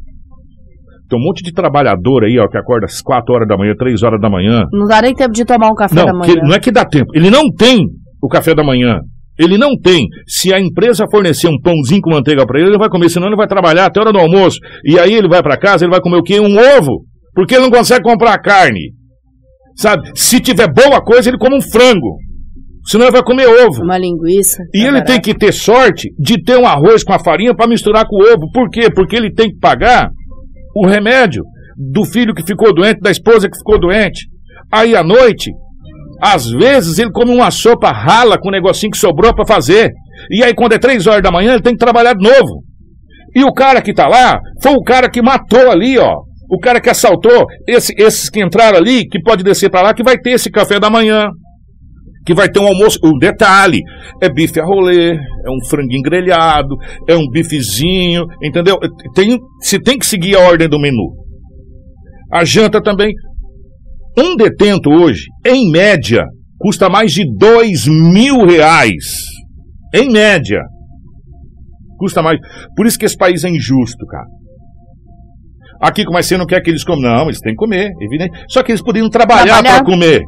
[1.10, 4.04] Tem um monte de trabalhador aí, ó, que acorda às 4 horas da manhã, 3
[4.04, 4.64] horas da manhã.
[4.72, 6.36] Não dá nem tempo de tomar um café não, da manhã.
[6.44, 7.12] não é que dá tempo.
[7.16, 7.84] Ele não tem
[8.22, 9.00] o café da manhã.
[9.38, 10.06] Ele não tem.
[10.28, 13.38] Se a empresa fornecer um pãozinho com manteiga para ele, ele vai comer, senão ele
[13.38, 14.60] vai trabalhar até a hora do almoço.
[14.84, 16.40] E aí ele vai para casa, ele vai comer o quê?
[16.40, 17.06] Um ovo.
[17.34, 18.92] Porque ele não consegue comprar carne.
[19.80, 20.12] Sabe?
[20.14, 22.18] Se tiver boa coisa, ele come um frango.
[22.86, 23.82] Senão ele vai comer ovo.
[23.84, 24.62] Uma linguiça.
[24.74, 25.12] E ele barato.
[25.12, 28.34] tem que ter sorte de ter um arroz com a farinha para misturar com o
[28.34, 28.52] ovo.
[28.52, 28.90] Por quê?
[28.94, 30.10] Porque ele tem que pagar
[30.76, 31.44] o remédio
[31.78, 34.28] do filho que ficou doente, da esposa que ficou doente.
[34.72, 35.50] Aí à noite,
[36.22, 39.92] às vezes ele come uma sopa rala com um negocinho que sobrou para fazer.
[40.30, 42.64] E aí quando é três horas da manhã ele tem que trabalhar de novo.
[43.34, 46.29] E o cara que tá lá foi o cara que matou ali, ó.
[46.50, 50.04] O cara que assaltou, esse, esses que entraram ali, que pode descer para lá, que
[50.04, 51.30] vai ter esse café da manhã,
[52.26, 53.00] que vai ter um almoço.
[53.04, 53.82] O detalhe
[54.22, 56.76] é bife a rolê, é um franguinho grelhado,
[57.08, 58.78] é um bifezinho, entendeu?
[59.14, 61.14] Tem, se tem que seguir a ordem do menu.
[62.32, 63.14] A janta também.
[64.18, 66.26] Um detento hoje, em média,
[66.58, 69.06] custa mais de dois mil reais.
[69.94, 70.62] Em média.
[71.98, 72.40] Custa mais.
[72.76, 74.39] Por isso que esse país é injusto, cara.
[75.82, 77.02] Aqui, como você não quer que eles comam?
[77.02, 78.32] Não, eles têm que comer, evidente.
[78.50, 79.76] Só que eles poderiam trabalhar, trabalhar.
[79.76, 80.22] para comer.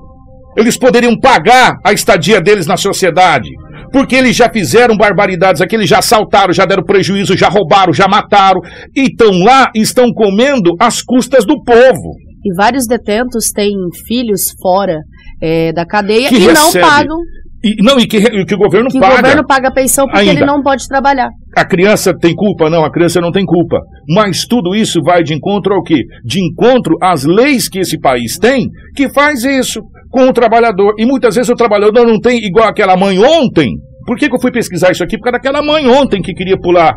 [0.58, 3.50] Eles poderiam pagar a estadia deles na sociedade.
[3.92, 8.08] Porque eles já fizeram barbaridades aqui, eles já assaltaram, já deram prejuízo, já roubaram, já
[8.08, 8.62] mataram.
[8.96, 12.16] E estão lá e estão comendo às custas do povo.
[12.44, 13.74] E vários detentos têm
[14.08, 15.00] filhos fora
[15.42, 16.80] é, da cadeia que e recebe.
[16.80, 17.18] não pagam
[17.63, 19.13] e, não, e que, e que o governo que paga.
[19.13, 20.32] o governo paga a pensão porque ainda.
[20.32, 21.30] ele não pode trabalhar.
[21.56, 22.69] A criança tem culpa?
[22.69, 23.78] Não, a criança não tem culpa.
[24.10, 26.02] Mas tudo isso vai de encontro ao quê?
[26.26, 30.95] De encontro às leis que esse país tem, que faz isso com o trabalhador.
[30.97, 33.69] E muitas vezes o trabalhador não tem igual aquela mãe ontem.
[34.08, 35.17] Por que, que eu fui pesquisar isso aqui?
[35.17, 36.95] Por causa daquela mãe ontem que queria pular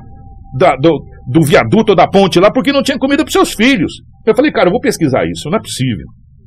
[0.59, 0.98] da, do,
[1.29, 3.92] do viaduto ou da ponte lá porque não tinha comida para seus filhos.
[4.27, 6.07] Eu falei, cara, eu vou pesquisar isso, não é possível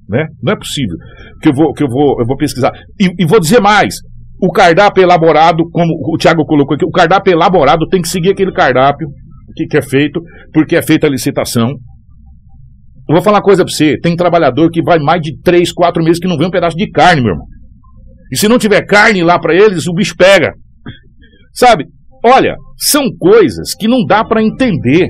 [0.10, 0.26] né?
[0.42, 0.96] Não é possível
[1.42, 2.72] que eu vou, que eu vou, eu vou pesquisar.
[3.00, 3.96] E, e vou dizer mais:
[4.42, 8.52] o cardápio elaborado, como o Tiago colocou aqui, o cardápio elaborado tem que seguir aquele
[8.52, 9.08] cardápio
[9.56, 10.22] que, que é feito,
[10.54, 11.70] porque é feita a licitação.
[13.10, 16.04] Eu vou falar uma coisa para você: tem trabalhador que vai mais de 3, 4
[16.04, 17.46] meses que não vê um pedaço de carne, meu irmão.
[18.32, 20.54] E se não tiver carne lá para eles, o bicho pega.
[21.54, 21.86] Sabe?
[22.24, 25.08] Olha, são coisas que não dá para entender.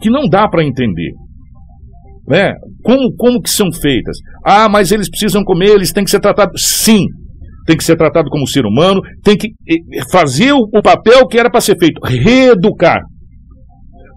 [0.00, 1.12] Que não dá para entender.
[2.26, 2.54] Né?
[2.88, 4.16] Como, como que são feitas?
[4.42, 6.62] Ah, mas eles precisam comer, eles têm que ser tratados.
[6.64, 7.04] Sim,
[7.66, 9.50] tem que ser tratado como ser humano, tem que
[10.10, 13.02] fazer o, papel que era para ser feito, reeducar.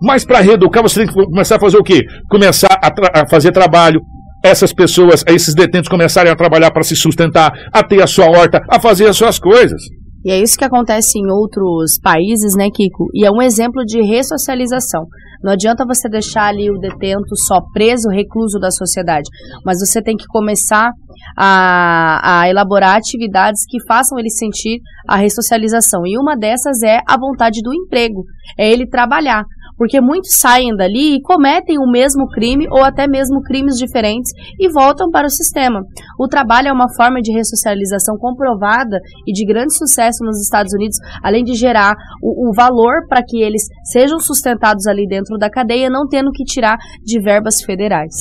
[0.01, 2.01] Mas para reeducar, você tem que começar a fazer o quê?
[2.29, 3.99] Começar a, a fazer trabalho,
[4.41, 8.62] essas pessoas, esses detentos começarem a trabalhar para se sustentar, a ter a sua horta,
[8.69, 9.81] a fazer as suas coisas.
[10.23, 13.10] E é isso que acontece em outros países, né, Kiko?
[13.13, 15.05] E é um exemplo de ressocialização.
[15.43, 19.27] Não adianta você deixar ali o detento só preso, recluso da sociedade,
[19.65, 20.91] mas você tem que começar
[21.36, 26.05] a, a elaborar atividades que façam ele sentir a ressocialização.
[26.05, 28.23] E uma dessas é a vontade do emprego,
[28.57, 29.43] é ele trabalhar
[29.82, 34.70] porque muitos saem dali e cometem o mesmo crime ou até mesmo crimes diferentes e
[34.70, 35.82] voltam para o sistema.
[36.20, 40.98] O trabalho é uma forma de ressocialização comprovada e de grande sucesso nos Estados Unidos,
[41.24, 45.89] além de gerar o, o valor para que eles sejam sustentados ali dentro da cadeia,
[45.89, 48.13] não tendo que tirar de verbas federais.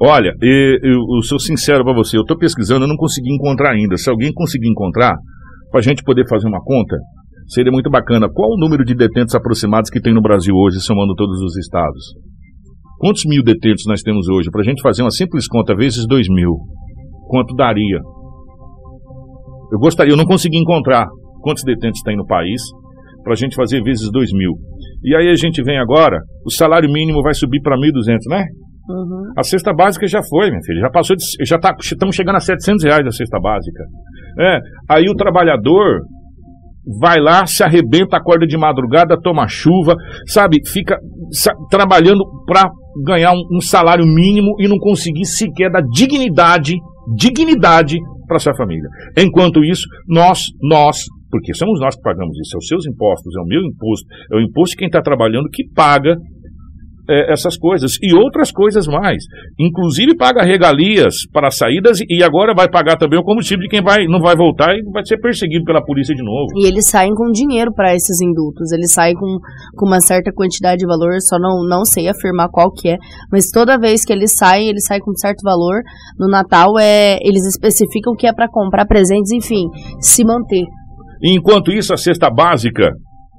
[0.00, 3.98] Olha, eu, sou sincero para você, eu estou pesquisando, eu não consegui encontrar ainda.
[3.98, 5.14] Se alguém conseguir encontrar,
[5.70, 6.96] para a gente poder fazer uma conta,
[7.48, 8.28] Seria muito bacana.
[8.32, 12.14] Qual o número de detentos aproximados que tem no Brasil hoje, somando todos os estados?
[12.98, 14.50] Quantos mil detentos nós temos hoje?
[14.50, 16.56] Para a gente fazer uma simples conta, vezes dois mil.
[17.28, 18.00] Quanto daria?
[19.72, 21.06] Eu gostaria, eu não consegui encontrar
[21.40, 22.62] quantos detentos tem no país
[23.22, 24.52] para a gente fazer vezes dois mil.
[25.02, 28.44] E aí a gente vem agora, o salário mínimo vai subir para 1.200, né?
[28.88, 29.32] Uhum.
[29.36, 30.80] A cesta básica já foi, minha filha.
[30.80, 33.82] Já passou de, já tá, estamos chegando a 700 reais a cesta básica.
[34.38, 36.00] É, aí o trabalhador
[37.00, 40.58] vai lá, se arrebenta, acorda de madrugada, toma chuva, sabe?
[40.66, 40.98] Fica
[41.70, 42.68] trabalhando para
[43.04, 46.74] ganhar um, um, salário mínimo e não conseguir sequer dar dignidade,
[47.16, 48.88] dignidade para sua família.
[49.16, 50.98] Enquanto isso, nós, nós,
[51.30, 54.36] porque somos nós que pagamos isso, são os seus impostos, é o meu imposto, é
[54.36, 56.16] o imposto de quem está trabalhando que paga
[57.08, 59.24] é, essas coisas e outras coisas mais.
[59.58, 64.06] Inclusive paga regalias para saídas e agora vai pagar também o combustível de quem vai,
[64.06, 66.46] não vai voltar e vai ser perseguido pela polícia de novo.
[66.56, 69.38] E eles saem com dinheiro para esses indultos, eles saem com,
[69.76, 72.96] com uma certa quantidade de valor, só não, não sei afirmar qual que é,
[73.30, 75.82] mas toda vez que eles saem, eles saem com um certo valor.
[76.18, 79.68] No Natal é, eles especificam que é para comprar presentes, enfim,
[80.00, 80.64] se manter.
[81.22, 82.90] Enquanto isso, a cesta básica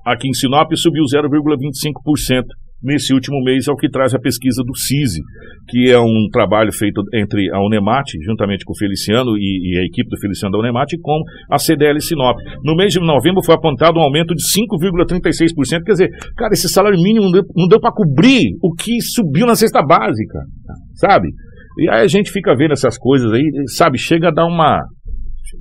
[0.05, 2.43] aqui em Sinop subiu 0,25%
[2.83, 5.21] nesse último mês é o que traz a pesquisa do CISI,
[5.67, 9.85] que é um trabalho feito entre a Unemate, juntamente com o Feliciano e, e a
[9.85, 12.37] equipe do Feliciano da Unemate, com a CDL Sinop.
[12.63, 17.01] No mês de novembro foi apontado um aumento de 5,36%, quer dizer, cara, esse salário
[17.01, 20.39] mínimo não deu, deu para cobrir o que subiu na cesta básica,
[20.95, 21.29] sabe?
[21.79, 23.43] E aí a gente fica vendo essas coisas aí,
[23.75, 24.81] sabe, chega a dar uma,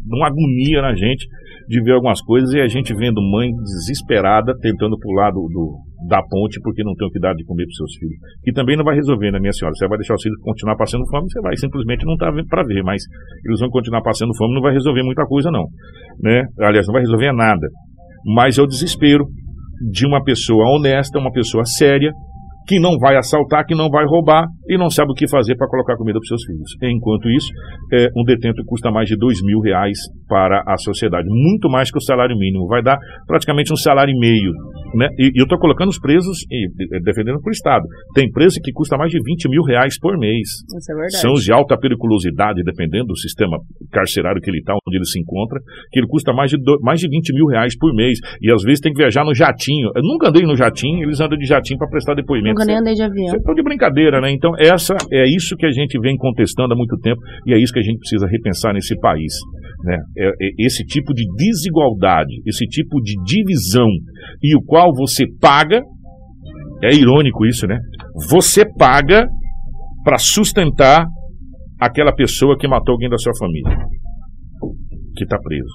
[0.07, 1.27] uma agonia na gente
[1.68, 6.20] de ver algumas coisas e a gente vendo mãe desesperada tentando pular do, do da
[6.22, 8.16] ponte porque não tem o que dar de comer para seus filhos.
[8.42, 9.74] Que também não vai resolver, né, minha senhora?
[9.74, 12.83] Você vai deixar os filhos continuar passando fome, você vai simplesmente não tá para ver,
[12.83, 13.03] mas
[13.44, 15.64] eles vão continuar passando fome, não vai resolver muita coisa, não.
[16.20, 16.44] Né?
[16.61, 17.66] Aliás, não vai resolver nada.
[18.35, 19.24] Mas é o desespero
[19.90, 22.12] de uma pessoa honesta, uma pessoa séria,
[22.66, 25.68] que não vai assaltar, que não vai roubar e não sabe o que fazer para
[25.68, 26.70] colocar comida para seus filhos.
[26.83, 27.48] Enquanto isso,
[27.92, 29.98] é, um detento custa mais de dois mil reais
[30.29, 32.66] para a sociedade, muito mais que o salário mínimo.
[32.66, 34.53] Vai dar praticamente um salário e meio.
[34.94, 35.09] Né?
[35.18, 36.68] E, e eu estou colocando os presos e,
[37.02, 37.85] defendendo para o Estado.
[38.14, 40.48] Tem preso que custa mais de 20 mil reais por mês.
[40.48, 41.20] Isso é verdade.
[41.20, 43.59] São os de alta periculosidade, dependendo do sistema
[43.92, 47.00] carcerário que ele está, onde ele se encontra, que ele custa mais de, do, mais
[47.00, 48.18] de 20 mil reais por mês.
[48.40, 49.90] E às vezes tem que viajar no jatinho.
[49.94, 52.54] Eu nunca andei no jatinho, eles andam de jatinho para prestar depoimento.
[52.54, 53.28] Nunca nem andei de avião.
[53.28, 54.30] Você tá de brincadeira, né?
[54.30, 57.72] Então, essa é isso que a gente vem contestando há muito tempo e é isso
[57.72, 59.33] que a gente precisa repensar nesse país.
[59.85, 59.99] Né?
[60.16, 63.88] É, é esse tipo de desigualdade, esse tipo de divisão,
[64.42, 65.83] e o qual você paga,
[66.83, 67.79] é irônico isso, né?
[68.31, 69.27] Você paga
[70.03, 71.07] para sustentar
[71.79, 73.77] aquela pessoa que matou alguém da sua família,
[75.16, 75.75] que está preso.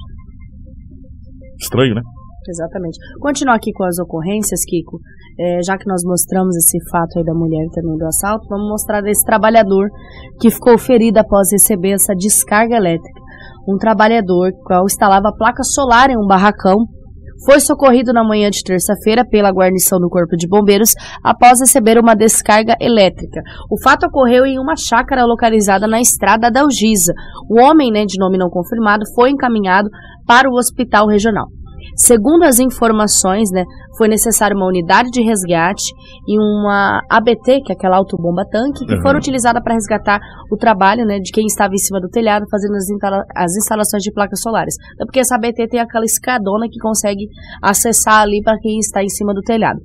[1.61, 2.01] Estranho, né?
[2.47, 2.97] Exatamente.
[3.19, 4.99] Continuar aqui com as ocorrências, Kiko.
[5.39, 9.01] É, já que nós mostramos esse fato aí da mulher também do assalto, vamos mostrar
[9.01, 9.87] desse trabalhador
[10.39, 13.18] que ficou ferido após receber essa descarga elétrica.
[13.69, 16.87] Um trabalhador que instalava placa solar em um barracão
[17.45, 22.15] foi socorrido na manhã de terça-feira pela guarnição do Corpo de Bombeiros após receber uma
[22.15, 23.41] descarga elétrica.
[23.69, 27.13] O fato ocorreu em uma chácara localizada na estrada da Algisa.
[27.47, 29.87] O homem, né, de nome não confirmado, foi encaminhado
[30.25, 31.45] para o hospital regional.
[31.95, 33.63] Segundo as informações, né,
[33.99, 35.83] foi necessário uma unidade de resgate
[36.25, 39.01] e uma ABT, que é aquela autobomba tanque, que uhum.
[39.01, 42.75] foram utilizadas para resgatar o trabalho né, de quem estava em cima do telhado fazendo
[42.75, 44.75] as, instala as instalações de placas solares.
[44.99, 47.27] É porque essa ABT tem aquela escadona que consegue
[47.61, 49.79] acessar ali para quem está em cima do telhado.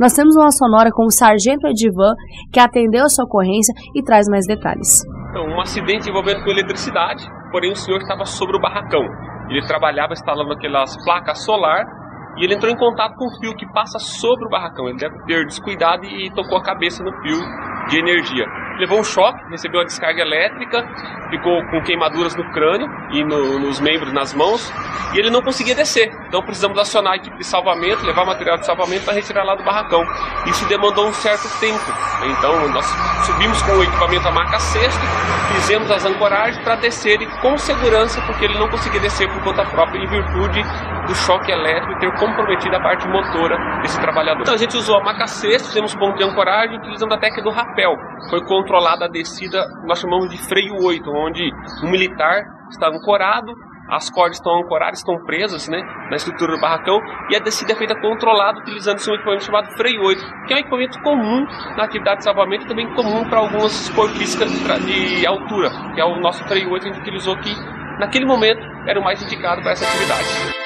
[0.00, 2.14] Nós temos uma sonora com o sargento Edivan,
[2.52, 5.04] que atendeu a sua ocorrência e traz mais detalhes.
[5.30, 9.04] Então, um acidente envolvendo com eletricidade, porém o senhor estava sobre o barracão.
[9.48, 11.99] Ele trabalhava instalando aquelas placas solar
[12.40, 14.88] e ele entrou em contato com o fio que passa sobre o barracão.
[14.88, 17.38] Ele deve ter descuidado e tocou a cabeça no fio
[17.90, 18.46] de energia.
[18.78, 20.88] Levou um choque, recebeu uma descarga elétrica,
[21.28, 24.72] ficou com queimaduras no crânio e no, nos membros, nas mãos,
[25.12, 26.10] e ele não conseguia descer.
[26.28, 29.62] Então precisamos acionar a equipe de salvamento, levar material de salvamento para retirar lá do
[29.62, 30.02] barracão.
[30.46, 31.84] Isso demandou um certo tempo.
[32.24, 32.86] Então nós
[33.26, 35.02] subimos com o equipamento a marca sexto,
[35.52, 39.98] fizemos as ancoragens para descer com segurança, porque ele não conseguia descer por conta própria
[39.98, 40.62] em virtude
[41.06, 44.42] do choque elétrico ter comprometido a parte motora desse trabalhador.
[44.42, 47.50] Então a gente usou a maca sexta, fizemos ponto de ancoragem utilizando a técnica do
[47.50, 47.94] rapel.
[48.28, 51.50] Foi controlada a descida, nós chamamos de freio 8, onde
[51.84, 53.52] um militar está ancorado,
[53.90, 57.76] as cordas estão ancoradas, estão presas né, na estrutura do barracão e a descida é
[57.76, 61.44] feita controlada utilizando um equipamento chamado freio 8, que é um equipamento comum
[61.76, 64.48] na atividade de salvamento e também comum para algumas esportistas
[64.84, 67.52] de altura, que é o nosso freio 8 que a gente utilizou aqui.
[68.00, 70.24] Naquele momento era o mais indicado para essa atividade.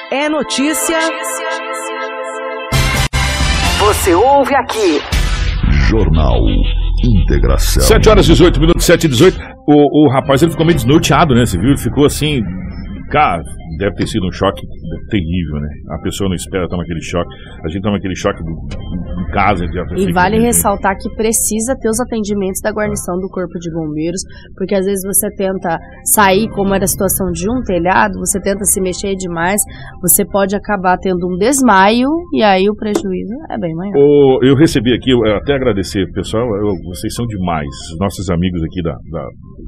[0.09, 0.97] É notícia.
[3.77, 5.01] Você ouve aqui.
[5.89, 6.39] Jornal
[7.03, 7.83] Integração.
[7.83, 9.37] 7 horas 18 minutos, 7 e 18.
[9.67, 11.45] O, o rapaz ele ficou meio desnorteado, né?
[11.45, 11.71] Você viu?
[11.71, 12.41] Ele ficou assim.
[13.11, 13.43] Cara,
[13.77, 14.61] deve ter sido um choque
[15.09, 15.67] terrível, né?
[15.91, 17.29] A pessoa não espera tomar aquele choque.
[17.65, 18.45] A gente toma aquele choque em
[19.35, 19.65] casa.
[19.97, 24.21] E vale ressaltar que precisa ter os atendimentos da guarnição do Corpo de Bombeiros,
[24.55, 25.77] porque às vezes você tenta
[26.15, 29.61] sair, como era a situação de um telhado, você tenta se mexer demais,
[30.01, 33.93] você pode acabar tendo um desmaio e aí o prejuízo é bem maior.
[33.97, 37.67] Oh, eu recebi aqui, eu até agradecer, pessoal, eu, vocês são demais.
[37.91, 39.27] Os nossos amigos aqui da, da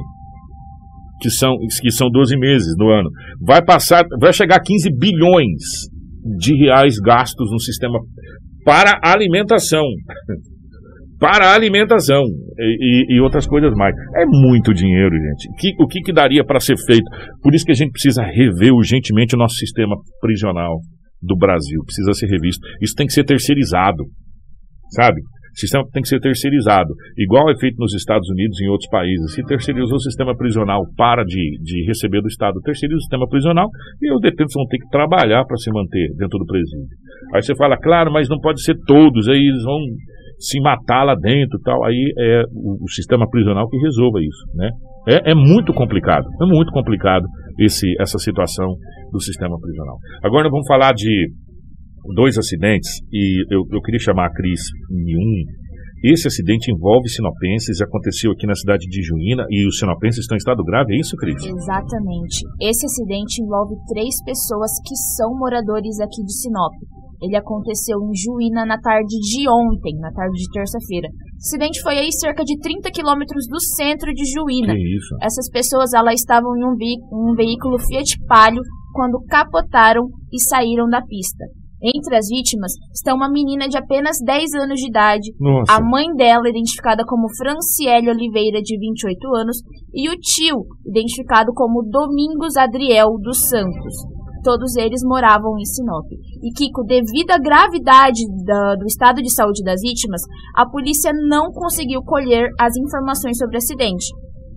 [1.20, 3.10] que são, que são 12 meses no ano,
[3.40, 5.62] vai passar, vai chegar a 15 bilhões
[6.38, 7.98] de reais gastos no sistema
[8.64, 9.84] para alimentação.
[11.18, 12.22] para alimentação
[12.58, 13.94] e, e, outras coisas mais.
[14.16, 15.48] É muito dinheiro, gente.
[15.58, 17.04] Que, o que, que daria para ser feito?
[17.42, 20.78] Por isso que a gente precisa rever urgentemente o nosso sistema prisional
[21.20, 21.82] do Brasil.
[21.84, 22.66] Precisa ser revisto.
[22.80, 24.04] Isso tem que ser terceirizado,
[24.94, 25.20] sabe?
[25.54, 29.34] Sistema tem que ser terceirizado, igual é feito nos Estados Unidos e em outros países.
[29.34, 33.68] Se terceirizou o sistema prisional, para de, de receber do Estado, terceiriza o sistema prisional
[34.00, 36.96] e os detentos vão ter que trabalhar para se manter dentro do presídio.
[37.34, 39.78] Aí você fala, claro, mas não pode ser todos, aí eles vão
[40.38, 41.84] se matar lá dentro tal.
[41.84, 44.70] Aí é o, o sistema prisional que resolva isso, né?
[45.08, 47.24] É, é, muito complicado, é muito complicado
[47.58, 48.74] esse, essa situação
[49.10, 49.96] do sistema prisional.
[50.22, 51.30] Agora vamos falar de
[52.14, 55.60] dois acidentes e eu, eu queria chamar a Cris em um.
[56.02, 60.34] Esse acidente envolve sinopenses e aconteceu aqui na cidade de Juína e os sinopenses estão
[60.34, 61.44] em estado grave, é isso, Cris?
[61.44, 62.40] Exatamente.
[62.60, 66.72] Esse acidente envolve três pessoas que são moradores aqui de Sinop.
[67.20, 71.06] Ele aconteceu em Juína na tarde de ontem, na tarde de terça-feira.
[71.06, 74.72] O acidente foi aí cerca de 30 quilômetros do centro de Juína.
[74.72, 75.16] Que isso?
[75.20, 76.76] Essas pessoas elas estavam em um,
[77.12, 78.62] um veículo Fiat Palio
[78.94, 81.44] quando capotaram e saíram da pista.
[81.82, 85.72] Entre as vítimas está uma menina de apenas 10 anos de idade, Nossa.
[85.72, 89.56] a mãe dela, identificada como Franciele Oliveira, de 28 anos,
[89.94, 93.94] e o tio, identificado como Domingos Adriel dos Santos.
[94.44, 96.06] Todos eles moravam em Sinop.
[96.42, 100.22] E Kiko, devido à gravidade da, do estado de saúde das vítimas,
[100.56, 104.06] a polícia não conseguiu colher as informações sobre o acidente.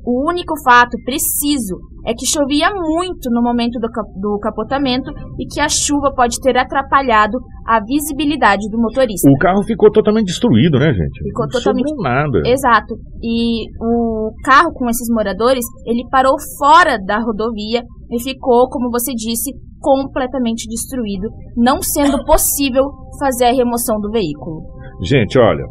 [0.06, 5.47] O único fato preciso é que chovia muito no momento do, cap do capotamento e
[5.47, 9.30] que a chuva pode ter atrapalhado a visibilidade do motorista.
[9.30, 11.24] O carro ficou totalmente destruído, né, gente?
[11.24, 12.41] Ficou Não totalmente nada.
[12.45, 12.95] Exato.
[13.24, 17.82] E o carro com esses moradores, ele parou fora da rodovia
[18.12, 22.84] e ficou, como você disse, completamente destruído, não sendo possível
[23.18, 24.62] fazer a remoção do veículo.
[25.01, 25.64] Gente, olha,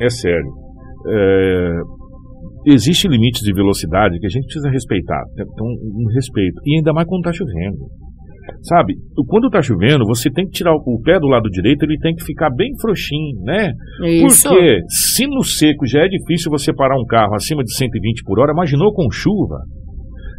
[0.00, 0.52] é sério.
[1.06, 1.80] É,
[2.72, 5.22] existe limites de velocidade que a gente precisa respeitar.
[5.32, 6.60] Então, um respeito.
[6.64, 7.88] E ainda mais quando está chovendo.
[8.62, 8.94] Sabe,
[9.28, 12.24] quando está chovendo, você tem que tirar o pé do lado direito, ele tem que
[12.24, 13.72] ficar bem frouxinho, né?
[14.04, 14.48] Isso.
[14.48, 18.40] Porque se no seco já é difícil você parar um carro acima de 120 por
[18.40, 19.60] hora, imaginou com chuva?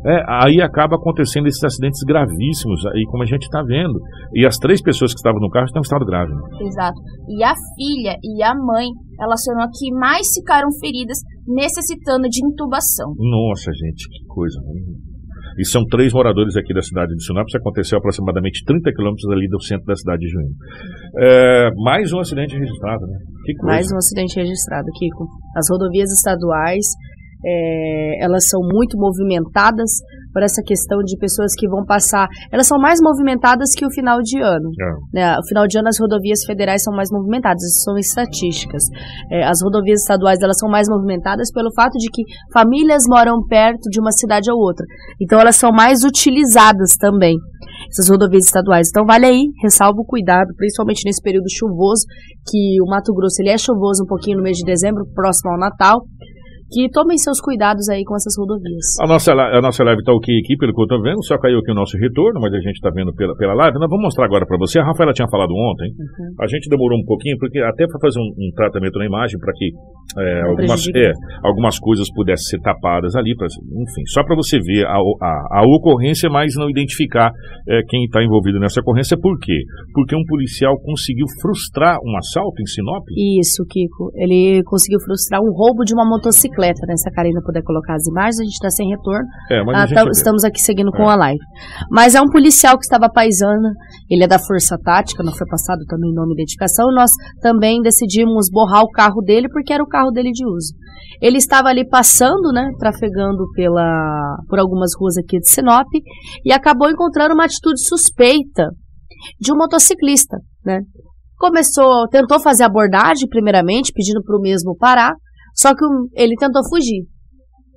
[0.06, 4.00] É, aí acaba acontecendo esses acidentes gravíssimos, aí como a gente está vendo.
[4.34, 6.34] E as três pessoas que estavam no carro estão em estado grave.
[6.34, 6.42] Né?
[6.62, 7.00] Exato.
[7.30, 8.88] E a filha e a mãe,
[9.20, 13.14] elas foram aqui mais ficaram feridas, necessitando de intubação.
[13.18, 14.58] Nossa, gente, que coisa.
[15.58, 17.46] E são três moradores aqui da cidade de Sinop.
[17.48, 20.56] Isso aconteceu aproximadamente 30 quilômetros ali do centro da cidade de Juíno.
[21.20, 23.18] É, mais um acidente registrado, né?
[23.64, 25.28] Mais um acidente registrado, Kiko.
[25.56, 26.86] As rodovias estaduais
[27.44, 29.90] é, elas são muito movimentadas
[30.34, 32.28] por essa questão de pessoas que vão passar.
[32.52, 34.70] Elas são mais movimentadas que o final de ano.
[34.80, 35.20] É.
[35.20, 35.38] Né?
[35.38, 38.84] O final de ano as rodovias federais são mais movimentadas, isso são estatísticas.
[39.30, 42.24] É, as rodovias estaduais elas são mais movimentadas pelo fato de que
[42.54, 44.86] famílias moram perto de uma cidade ou outra.
[45.20, 47.38] Então elas são mais utilizadas também.
[47.90, 48.88] Essas rodovias estaduais.
[48.90, 52.06] Então vale aí, ressalvo o cuidado, principalmente nesse período chuvoso,
[52.48, 55.60] que o Mato Grosso ele é chuvoso um pouquinho no mês de dezembro, próximo ao
[55.60, 56.02] Natal
[56.72, 58.96] que tomem seus cuidados aí com essas rodovias.
[59.04, 61.60] A nossa, a nossa live está ok aqui, pelo que eu estou vendo, só caiu
[61.60, 63.78] aqui o nosso retorno, mas a gente está vendo pela, pela live.
[63.78, 64.80] Nós vamos mostrar agora para você.
[64.80, 66.32] A Rafaela tinha falado ontem, uhum.
[66.40, 69.52] a gente demorou um pouquinho, porque até para fazer um, um, tratamento na imagem, para
[69.52, 69.68] que
[70.18, 71.12] é, algumas, é,
[71.44, 75.64] algumas coisas pudessem ser tapadas ali, pra, enfim, só para você ver a, a, a,
[75.76, 77.32] ocorrência, mas não identificar
[77.68, 79.18] é, quem está envolvido nessa ocorrência.
[79.20, 79.60] Por quê?
[79.94, 83.04] Porque um policial conseguiu frustrar um assalto em Sinop?
[83.40, 84.12] Isso, Kiko.
[84.16, 86.96] Ele conseguiu frustrar um roubo de uma motocicleta bicicleta, né?
[86.96, 89.26] Se a Karina puder colocar as imagens, a gente está sem retorno.
[89.50, 90.98] É, mas ah, tá, estamos aqui seguindo é.
[90.98, 91.40] com a live.
[91.90, 93.74] Mas é um policial que estava paisana,
[94.10, 96.92] ele é da Força Tática, não foi passado também nome e identificação.
[96.94, 100.74] Nós também decidimos borrar o carro dele porque era o carro dele de uso.
[101.22, 105.88] Ele estava ali passando, né, trafegando pela, por algumas ruas aqui de Sinop
[106.46, 108.70] e acabou encontrando uma atitude suspeita
[109.40, 110.80] de um motociclista, né?
[111.38, 115.14] Começou, tentou fazer abordagem primeiramente, pedindo para o mesmo parar,
[115.56, 115.86] só que
[116.16, 117.06] ele tentou fugir.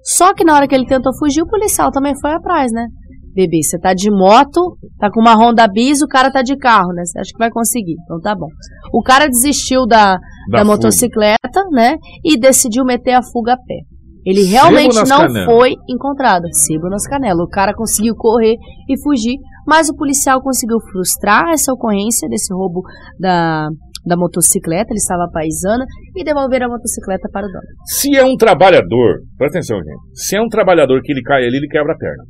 [0.03, 2.87] Só que na hora que ele tentou fugir, o policial também foi atrás, né?
[3.35, 6.93] Bebê, você tá de moto, tá com uma Honda Bis, o cara tá de carro,
[6.93, 7.03] né?
[7.05, 7.97] Você acha que vai conseguir?
[8.05, 8.47] Então tá bom.
[8.93, 10.17] O cara desistiu da,
[10.51, 11.97] da, da motocicleta, né?
[12.25, 13.81] E decidiu meter a fuga a pé.
[14.25, 15.45] Ele realmente não canelas.
[15.45, 16.45] foi encontrado.
[16.53, 17.45] Sebo nas canelas.
[17.45, 18.55] O cara conseguiu correr
[18.89, 22.83] e fugir, mas o policial conseguiu frustrar essa ocorrência desse roubo
[23.19, 23.69] da,
[24.05, 25.85] da motocicleta, ele estava paisana,
[26.15, 27.65] e devolver a motocicleta para o dono.
[27.87, 30.01] Se é um trabalhador, presta atenção, gente.
[30.13, 32.25] Se é um trabalhador que ele cai ali, ele quebra a perna.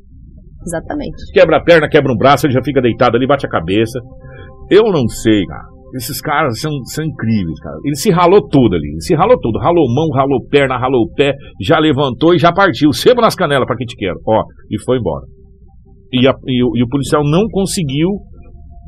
[0.67, 1.33] Exatamente.
[1.33, 3.99] Quebra a perna, quebra um braço, ele já fica deitado ali, bate a cabeça.
[4.71, 5.75] Eu não sei, cara.
[5.95, 7.77] Esses caras são, são incríveis, cara.
[7.85, 8.89] Ele se ralou todo ali.
[8.89, 9.59] Ele se ralou todo.
[9.59, 12.93] Ralou mão, ralou perna, ralou pé, já levantou e já partiu.
[12.93, 14.19] Sebo nas canelas para que te quero.
[14.27, 15.25] Ó, e foi embora.
[16.13, 18.09] E, a, e, o, e o policial não conseguiu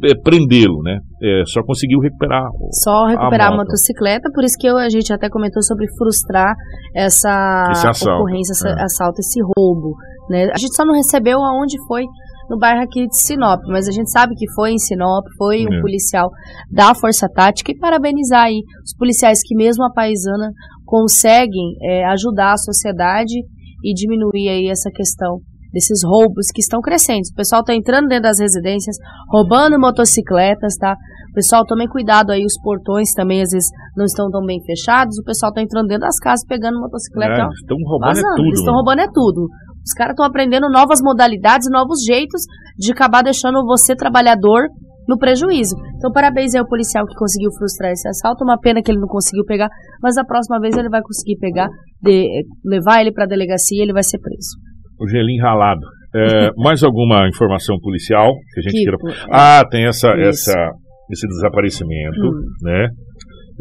[0.05, 0.99] é, prendê-lo, né?
[1.23, 2.45] É, só conseguiu recuperar.
[2.85, 6.55] Só recuperar a, a, motocicleta, por isso que eu, a gente até comentou sobre frustrar
[6.95, 8.83] essa assalto, ocorrência, esse é.
[8.83, 9.95] assalto, esse roubo.
[10.29, 10.51] Né?
[10.53, 12.05] A gente só não recebeu aonde foi
[12.51, 15.79] no bairro aqui de Sinop, mas a gente sabe que foi em Sinop, foi um
[15.79, 15.81] é.
[15.81, 16.31] policial
[16.71, 20.53] da Força Tática e parabenizar aí os policiais que mesmo a paisana
[20.85, 23.35] conseguem é, ajudar a sociedade
[23.83, 25.41] e diminuir aí essa questão
[25.77, 27.21] desses roubos que estão crescendo.
[27.31, 28.97] O pessoal está entrando dentro das residências,
[29.29, 30.97] roubando motocicletas, tá?
[31.31, 35.19] O pessoal também cuidado aí, os portões também às vezes não estão tão bem fechados.
[35.19, 37.43] O pessoal está entrando dentro das casas, pegando motocicleta.
[37.43, 38.47] É, estão roubando é tudo.
[38.47, 39.49] Eles estão roubando é tudo.
[39.85, 42.41] Os caras estão aprendendo novas modalidades, novos jeitos
[42.79, 44.63] de acabar deixando você, trabalhador,
[45.07, 45.77] no prejuízo.
[45.97, 48.43] Então, parabéns aí ao policial que conseguiu frustrar esse assalto.
[48.43, 49.69] Uma pena que ele não conseguiu pegar,
[50.03, 51.69] mas a próxima vez ele vai conseguir pegar,
[52.03, 54.57] de, levar ele para a delegacia e ele vai ser preso.
[54.99, 55.81] O gelinho ralado.
[56.15, 58.97] É, mais alguma informação policial que a gente queira.
[59.31, 60.73] Ah, tem essa, essa,
[61.11, 62.43] esse desaparecimento, hum.
[62.63, 62.89] né?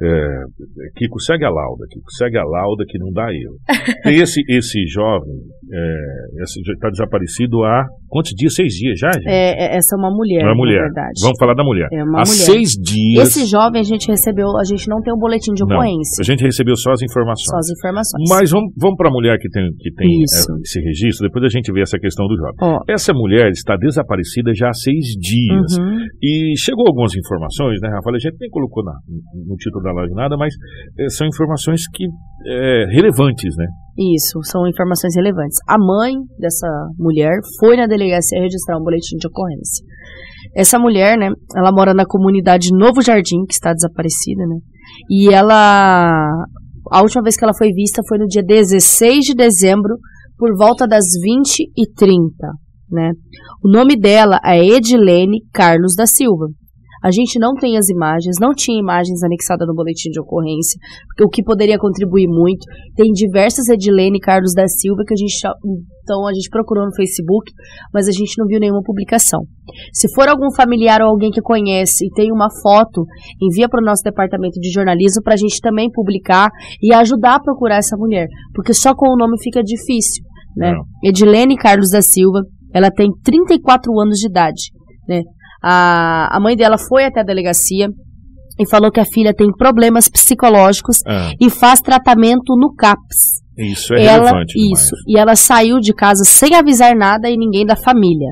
[0.02, 0.28] É,
[0.98, 3.58] Kiko, segue a lauda, Kiko, segue a lauda que não dá erro.
[4.06, 8.53] esse, esse jovem está é, desaparecido há quantos dias?
[8.53, 9.28] Seis dias já, gente?
[9.28, 10.82] É, é essa é uma mulher, uma mulher.
[10.82, 11.20] verdade.
[11.22, 11.88] Vamos falar da mulher.
[11.91, 12.45] É uma há mulher.
[12.45, 13.28] seis dias.
[13.28, 16.22] Esse jovem a gente recebeu, a gente não tem o um boletim de ocorrência.
[16.22, 17.49] Não, a gente recebeu só as informações.
[17.49, 18.30] Só as informações.
[18.30, 21.49] Mas vamos, vamos para a mulher que tem, que tem é, esse registro, depois a
[21.49, 22.55] gente vê essa questão do jovem.
[22.61, 22.80] Oh.
[22.91, 25.78] Essa mulher está desaparecida já há seis dias.
[25.78, 25.97] Uhum.
[26.22, 28.16] E chegou algumas informações, né, Rafael?
[28.16, 28.93] A gente nem colocou na,
[29.47, 30.53] no título da live nada, mas
[30.99, 32.05] é, são informações que
[32.47, 33.66] é, relevantes, né?
[33.98, 35.58] Isso, são informações relevantes.
[35.68, 36.68] A mãe dessa
[36.98, 39.86] mulher foi na delegacia registrar um boletim de ocorrência.
[40.56, 44.58] Essa mulher, né, ela mora na comunidade Novo Jardim, que está desaparecida, né?
[45.10, 46.30] E ela.
[46.91, 49.96] A última vez que ela foi vista foi no dia 16 de dezembro,
[50.38, 52.48] por volta das 20 e 30
[52.89, 53.12] né?
[53.64, 56.48] O nome dela é Edilene Carlos da Silva.
[57.06, 60.80] A gente não tem as imagens, não tinha imagens anexadas no boletim de ocorrência,
[61.22, 62.66] o que poderia contribuir muito.
[62.95, 65.36] Tem diversas Edilene Carlos da Silva que a gente
[66.06, 67.51] então a gente procurou no Facebook,
[67.91, 69.41] mas a gente não viu nenhuma publicação.
[69.91, 73.06] Se for algum familiar ou alguém que conhece e tem uma foto,
[73.41, 76.49] envia para o nosso departamento de jornalismo para a gente também publicar
[76.82, 80.24] e ajudar a procurar essa mulher, porque só com o nome fica difícil,
[80.56, 80.76] né?
[81.03, 82.41] Edilene Carlos da Silva,
[82.72, 84.72] ela tem 34 anos de idade,
[85.08, 85.22] né?
[85.68, 87.89] A, a mãe dela foi até a delegacia
[88.59, 91.32] e falou que a filha tem problemas psicológicos ah.
[91.41, 93.43] e faz tratamento no CAPS.
[93.57, 94.53] Isso é ela, relevante.
[94.57, 94.95] Isso.
[94.95, 95.07] Demais.
[95.07, 98.30] E ela saiu de casa sem avisar nada e ninguém da família.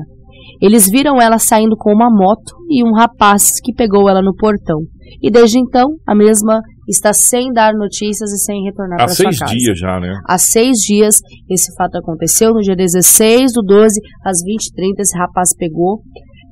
[0.62, 4.78] Eles viram ela saindo com uma moto e um rapaz que pegou ela no portão.
[5.20, 9.44] E desde então, a mesma está sem dar notícias e sem retornar para sua casa.
[9.44, 10.12] Há seis dias já, né?
[10.26, 11.16] Há seis dias
[11.50, 12.52] esse fato aconteceu.
[12.52, 16.02] No dia 16 do 12, às 20h30, esse rapaz pegou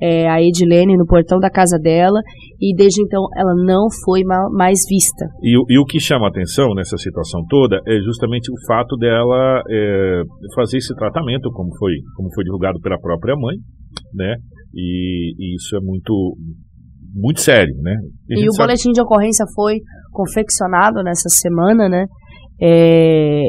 [0.03, 2.19] é, a Edilene no portão da casa dela
[2.59, 5.25] e desde então ela não foi mais vista.
[5.41, 10.21] E, e o que chama atenção nessa situação toda é justamente o fato dela é,
[10.55, 13.55] fazer esse tratamento, como foi, como foi divulgado pela própria mãe,
[14.13, 14.35] né?
[14.75, 16.35] E, e isso é muito
[17.15, 17.95] muito sério, né?
[18.29, 18.67] E, e o sabe...
[18.67, 19.77] boletim de ocorrência foi
[20.11, 22.05] confeccionado nessa semana, né?
[22.61, 23.43] É,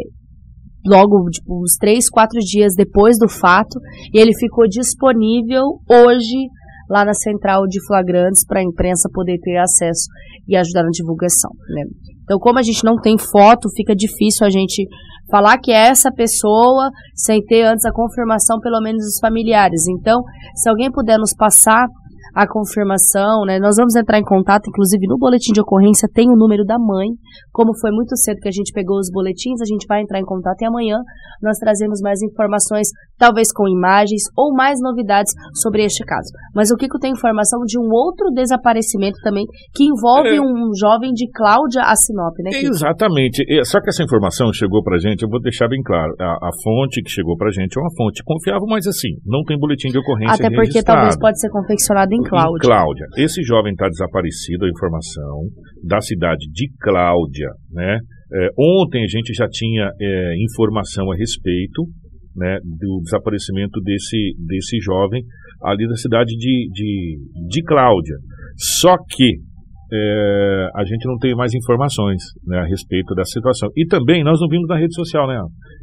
[0.86, 3.78] logo, tipo, uns três, quatro dias depois do fato,
[4.12, 6.48] e ele ficou disponível hoje
[6.88, 10.06] lá na central de flagrantes para a imprensa poder ter acesso
[10.46, 11.50] e ajudar na divulgação.
[11.68, 11.84] Né?
[12.22, 14.86] Então, como a gente não tem foto, fica difícil a gente
[15.30, 19.86] falar que é essa pessoa sem ter antes a confirmação, pelo menos dos familiares.
[19.88, 20.22] Então,
[20.54, 21.86] se alguém puder nos passar
[22.34, 23.58] a confirmação, né?
[23.58, 27.10] Nós vamos entrar em contato, inclusive no boletim de ocorrência tem o número da mãe.
[27.52, 30.24] Como foi muito cedo que a gente pegou os boletins, a gente vai entrar em
[30.24, 30.98] contato e amanhã
[31.40, 36.28] nós trazemos mais informações, talvez com imagens ou mais novidades sobre este caso.
[36.54, 40.40] Mas o Kiko tem informação de um outro desaparecimento também que envolve é.
[40.40, 42.50] um jovem de Cláudia a Sinop, né?
[42.50, 42.74] Kiko?
[42.74, 43.44] Exatamente.
[43.64, 46.12] Só que essa informação chegou pra gente, eu vou deixar bem claro.
[46.18, 49.58] A, a fonte que chegou pra gente é uma fonte confiável, mas assim, não tem
[49.58, 50.98] boletim de ocorrência Até porque registrado.
[50.98, 52.60] talvez pode ser confeccionado em Cláudia.
[52.60, 53.06] Cláudia.
[53.16, 55.48] Esse jovem está desaparecido, a informação
[55.82, 57.98] da cidade de Cláudia, né?
[58.32, 61.84] É, ontem a gente já tinha é, informação a respeito
[62.34, 65.22] né, do desaparecimento desse, desse jovem
[65.62, 67.18] ali da cidade de, de,
[67.48, 68.16] de Cláudia.
[68.56, 69.38] Só que
[69.92, 73.68] é, a gente não tem mais informações né, a respeito dessa situação.
[73.76, 75.40] E também nós não vimos na rede social, né?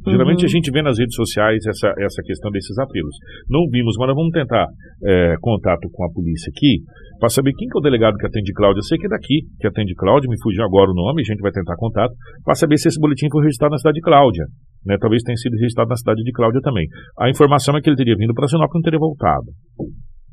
[0.08, 0.46] Geralmente uhum.
[0.46, 3.16] a gente vê nas redes sociais essa, essa questão desses apelos.
[3.50, 4.66] Não vimos, mas nós vamos tentar
[5.04, 6.82] é, contato com a polícia aqui
[7.20, 8.80] para saber quem que é o delegado que atende Cláudia.
[8.80, 11.42] Eu sei que é daqui que atende Cláudia, me fugiu agora o nome, a gente
[11.42, 14.46] vai tentar contato para saber se esse boletim foi registrado na cidade de Cláudia.
[14.86, 14.98] Né?
[15.00, 16.88] Talvez tenha sido registrado na cidade de Cláudia também.
[17.20, 19.46] A informação é que ele teria vindo para Sinop e não teria voltado.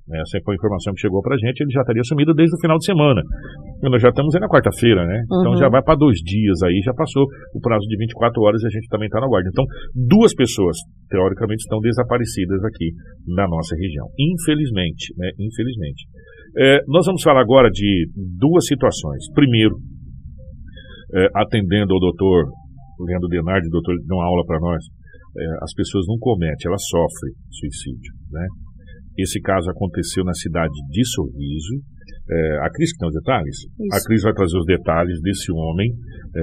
[0.08, 1.60] Essa foi a informação que chegou para a gente.
[1.60, 3.20] Ele já estaria sumido desde o final de semana.
[3.84, 5.20] E nós já estamos aí na quarta-feira, né?
[5.28, 5.40] Uhum.
[5.40, 8.66] Então já vai para dois dias aí, já passou o prazo de 24 horas e
[8.66, 9.50] a gente também está na guarda.
[9.52, 10.76] Então, duas pessoas,
[11.10, 12.88] teoricamente, estão desaparecidas aqui
[13.28, 14.08] na nossa região.
[14.18, 15.28] Infelizmente, né?
[15.38, 16.08] Infelizmente.
[16.56, 19.30] É, nós vamos falar agora de duas situações.
[19.34, 19.76] Primeiro,
[21.14, 22.48] é, atendendo ao doutor
[23.04, 24.82] Leandro Denardi, doutor, deu uma aula para nós.
[25.38, 28.46] É, as pessoas não cometem, elas sofrem suicídio, né?
[29.18, 31.82] Esse caso aconteceu na cidade de Sorriso.
[32.30, 33.56] É, a Cris que tem os detalhes?
[33.56, 33.96] Isso.
[33.96, 36.42] A Cris vai trazer os detalhes desse homem é,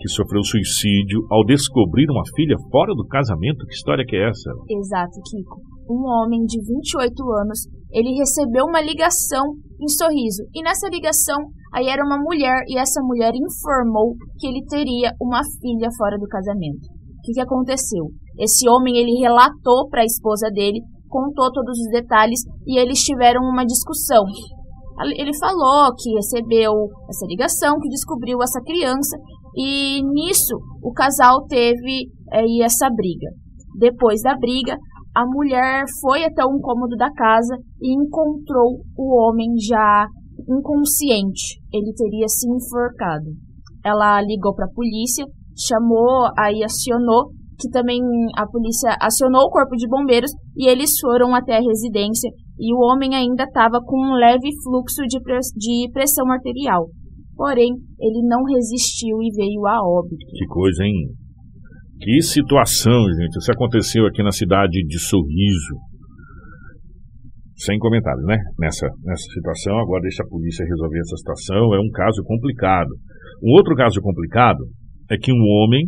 [0.00, 3.66] que sofreu suicídio ao descobrir uma filha fora do casamento.
[3.66, 4.50] Que história que é essa?
[4.70, 5.60] Exato, Kiko.
[5.90, 9.44] Um homem de 28 anos, ele recebeu uma ligação
[9.80, 10.46] em Sorriso.
[10.54, 15.42] E nessa ligação, aí era uma mulher e essa mulher informou que ele teria uma
[15.60, 16.86] filha fora do casamento.
[17.18, 18.08] O que, que aconteceu?
[18.38, 20.80] Esse homem, ele relatou para a esposa dele
[21.10, 24.24] contou todos os detalhes e eles tiveram uma discussão.
[25.16, 26.72] Ele falou que recebeu
[27.08, 29.16] essa ligação, que descobriu essa criança
[29.56, 33.28] e nisso o casal teve aí essa briga.
[33.78, 34.76] Depois da briga,
[35.14, 40.06] a mulher foi até um cômodo da casa e encontrou o homem já
[40.48, 41.58] inconsciente.
[41.72, 43.30] Ele teria se enforcado.
[43.84, 45.24] Ela ligou para a polícia,
[45.56, 47.30] chamou, aí acionou
[47.60, 48.00] que também
[48.36, 52.80] a polícia acionou o corpo de bombeiros e eles foram até a residência e o
[52.80, 55.18] homem ainda estava com um leve fluxo de,
[55.56, 56.88] de pressão arterial.
[57.36, 60.26] Porém, ele não resistiu e veio a óbito.
[60.36, 61.08] Que coisa, hein?
[62.00, 63.36] Que situação, gente.
[63.38, 65.76] Isso aconteceu aqui na cidade de Sorriso.
[67.56, 68.36] Sem comentários, né?
[68.58, 71.74] Nessa, nessa situação, agora deixa a polícia resolver essa situação.
[71.74, 72.90] É um caso complicado.
[73.42, 74.60] Um outro caso complicado
[75.10, 75.84] é que um homem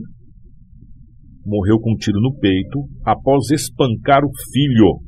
[1.45, 5.01] morreu com um tiro no peito após espancar o filho.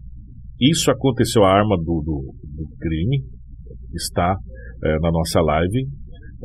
[0.60, 3.24] Isso aconteceu, a arma do, do, do crime
[3.94, 4.36] está
[4.84, 5.88] é, na nossa live.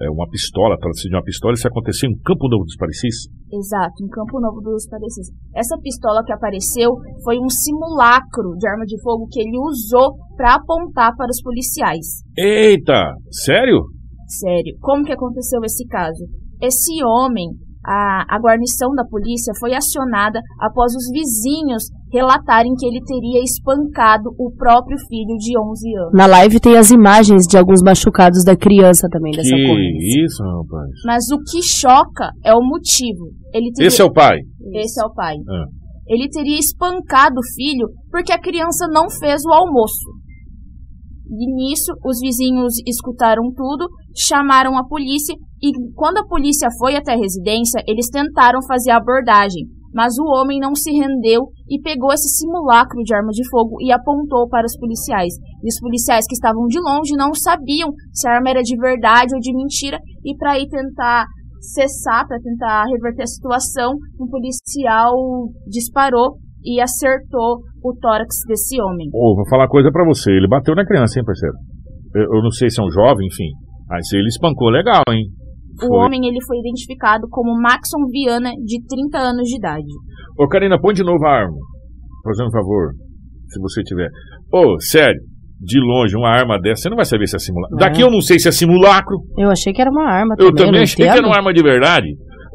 [0.02, 1.54] É uma pistola, trata-se de uma pistola.
[1.54, 3.28] Isso aconteceu em Campo Novo dos Parecis?
[3.52, 5.28] Exato, em Campo Novo dos Parecis.
[5.54, 10.56] Essa pistola que apareceu foi um simulacro de arma de fogo que ele usou para
[10.56, 12.24] apontar para os policiais.
[12.38, 13.88] Eita, sério?
[14.26, 14.78] Sério.
[14.80, 16.24] Como que aconteceu esse caso?
[16.62, 17.50] Esse homem
[17.86, 24.30] a, a guarnição da polícia foi acionada após os vizinhos relatarem que ele teria espancado
[24.38, 26.14] o próprio filho de 11 anos.
[26.14, 30.26] Na live tem as imagens de alguns machucados da criança também dessa que ocorrência.
[30.26, 30.90] isso, rapaz.
[31.06, 33.32] Mas o que choca é o motivo.
[33.54, 33.88] Ele teria...
[33.88, 34.40] Esse é o pai?
[34.74, 35.36] Esse é o pai.
[35.48, 35.66] Ah.
[36.08, 40.10] Ele teria espancado o filho porque a criança não fez o almoço.
[41.32, 43.88] E nisso, os vizinhos escutaram tudo,
[44.20, 48.98] chamaram a polícia e quando a polícia foi até a residência, eles tentaram fazer a
[48.98, 53.78] abordagem, mas o homem não se rendeu e pegou esse simulacro de arma de fogo
[53.82, 55.34] e apontou para os policiais.
[55.64, 59.34] E os policiais que estavam de longe não sabiam se a arma era de verdade
[59.34, 61.26] ou de mentira e para ir tentar
[61.60, 65.14] cessar, para tentar reverter a situação, um policial
[65.68, 69.10] disparou e acertou o tórax desse homem.
[69.14, 70.32] Oh, vou falar coisa para você.
[70.32, 71.56] Ele bateu na criança, hein, parceiro?
[72.16, 73.52] Eu, eu, não sei se é um jovem, enfim.
[73.90, 75.26] Mas ele espancou legal, hein?
[75.80, 75.90] Foi.
[75.90, 79.88] O homem ele foi identificado como Maxon Viana, de 30 anos de idade.
[80.38, 81.58] Ô, Karina, põe de novo a arma.
[82.24, 82.94] Fazendo um favor,
[83.48, 84.10] se você tiver.
[84.52, 85.20] Ô, sério,
[85.60, 87.78] de longe, uma arma dessa, você não vai saber se é simulacro.
[87.78, 87.80] É.
[87.80, 89.18] Daqui eu não sei se é simulacro.
[89.38, 90.36] Eu achei que era uma arma.
[90.38, 92.08] Eu também, também achei que era uma arma de verdade.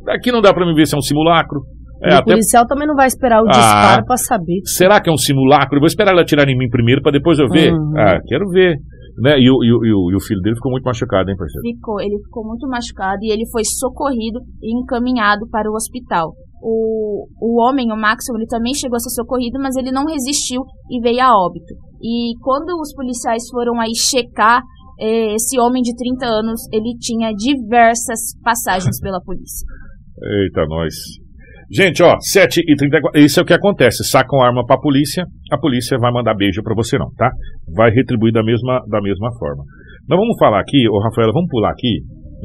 [0.05, 1.61] Daqui não dá pra me ver se é um simulacro.
[2.03, 2.33] É, o até...
[2.33, 4.61] policial também não vai esperar o disparo ah, para saber.
[4.65, 5.77] Será que é um simulacro?
[5.77, 7.73] Eu vou esperar ela atirar em mim primeiro para depois eu ver.
[7.73, 7.93] Uhum.
[7.97, 8.77] Ah, quero ver.
[9.19, 9.39] Né?
[9.39, 11.63] E, o, e, o, e o filho dele ficou muito machucado, hein, parceiro?
[11.63, 16.35] Ficou, ele ficou muito machucado e ele foi socorrido e encaminhado para o hospital.
[16.63, 20.63] O, o homem, o Maxwell, ele também chegou a ser socorrido, mas ele não resistiu
[20.91, 21.75] e veio a óbito.
[22.03, 24.63] E quando os policiais foram aí checar
[24.99, 29.67] eh, esse homem de 30 anos, ele tinha diversas passagens pela polícia.
[30.43, 30.95] Eita, nós.
[31.71, 34.05] Gente, ó, 7h34, isso é o que acontece.
[34.05, 37.31] Sacam arma pra polícia, a polícia vai mandar beijo para você não, tá?
[37.75, 39.65] Vai retribuir da mesma, da mesma forma.
[40.09, 42.03] Nós vamos falar aqui, ô Rafaela, vamos pular aqui,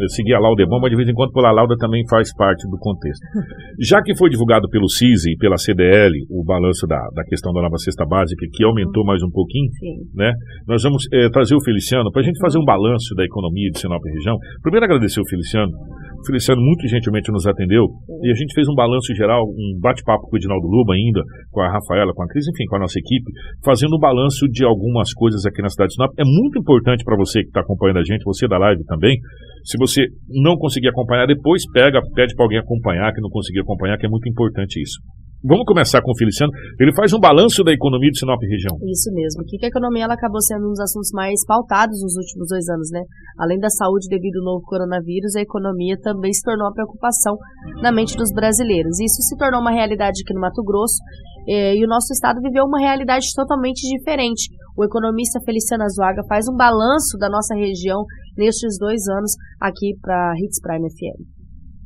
[0.08, 2.34] seguir a lauda é bom, mas de vez em quando pular a lauda também faz
[2.34, 3.20] parte do contexto.
[3.84, 7.62] Já que foi divulgado pelo CISI e pela CDL o balanço da, da questão da
[7.62, 9.70] nova cesta básica, que aumentou mais um pouquinho,
[10.16, 10.32] né?
[10.68, 13.80] Nós vamos é, trazer o Feliciano para a gente fazer um balanço da economia de
[13.80, 14.38] Sinop região.
[14.62, 15.72] Primeiro agradecer o Feliciano.
[16.20, 17.88] O Feliciano muito gentilmente nos atendeu
[18.24, 21.62] e a gente fez um balanço geral, um bate-papo com o Edinaldo Luba ainda, com
[21.62, 23.32] a Rafaela, com a Cris, enfim, com a nossa equipe,
[23.64, 26.12] fazendo um balanço de algumas coisas aqui na cidade de Sinop.
[26.20, 29.18] É muito importante para você que está acompanhando a gente, você da live também.
[29.64, 30.08] Se você
[30.44, 34.10] não conseguir acompanhar depois, pega, pede para alguém acompanhar, que não conseguir acompanhar, que é
[34.10, 35.00] muito importante isso.
[35.40, 36.52] Vamos começar com o Feliciano.
[36.78, 38.76] Ele faz um balanço da economia de Sinop região.
[38.84, 39.42] Isso mesmo.
[39.42, 42.68] O que a economia ela acabou sendo um dos assuntos mais pautados nos últimos dois
[42.68, 43.00] anos, né?
[43.40, 47.38] Além da saúde devido ao novo coronavírus, a economia também se tornou uma preocupação
[47.82, 49.00] na mente dos brasileiros.
[49.00, 51.00] Isso se tornou uma realidade aqui no Mato Grosso
[51.48, 54.52] eh, e o nosso estado viveu uma realidade totalmente diferente.
[54.76, 58.04] O economista Feliciano Azuaga faz um balanço da nossa região
[58.38, 59.32] nestes dois anos
[59.62, 61.39] aqui para a Hits Prime FM.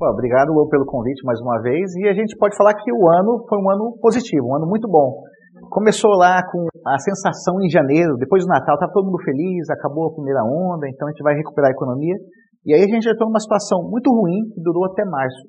[0.04, 1.96] Pô, obrigado, pelo convite mais uma vez.
[1.96, 4.84] E a gente pode falar que o ano foi um ano positivo, um ano muito
[4.84, 5.24] bom.
[5.72, 10.12] Começou lá com a sensação em janeiro, depois do Natal, estava todo mundo feliz, acabou
[10.12, 12.20] a primeira onda, então a gente vai recuperar a economia.
[12.68, 15.40] E aí a gente entrou numa situação muito ruim que durou até março.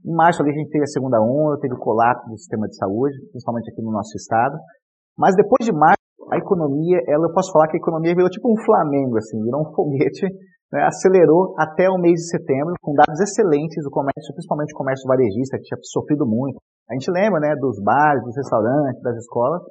[0.00, 2.76] Em março ali a gente teve a segunda onda, teve o colapso do sistema de
[2.80, 4.56] saúde, principalmente aqui no nosso estado.
[5.18, 6.00] Mas depois de março,
[6.32, 9.68] a economia, ela, eu posso falar que a economia virou tipo um Flamengo, assim, virou
[9.68, 10.32] um foguete
[10.72, 15.08] né, acelerou até o mês de setembro, com dados excelentes do comércio, principalmente o comércio
[15.08, 16.60] varejista, que tinha sofrido muito.
[16.88, 19.62] A gente lembra né, dos bares, dos restaurantes, das escolas.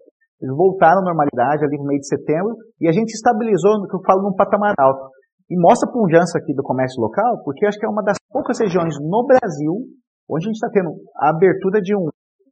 [0.42, 3.96] Eles voltaram à normalidade ali no mês de setembro e a gente estabilizou, no que
[3.96, 5.10] eu falo, num patamar alto.
[5.50, 8.60] E mostra a pujança aqui do comércio local, porque acho que é uma das poucas
[8.60, 9.82] regiões no Brasil
[10.30, 12.10] onde a gente está tendo a abertura de um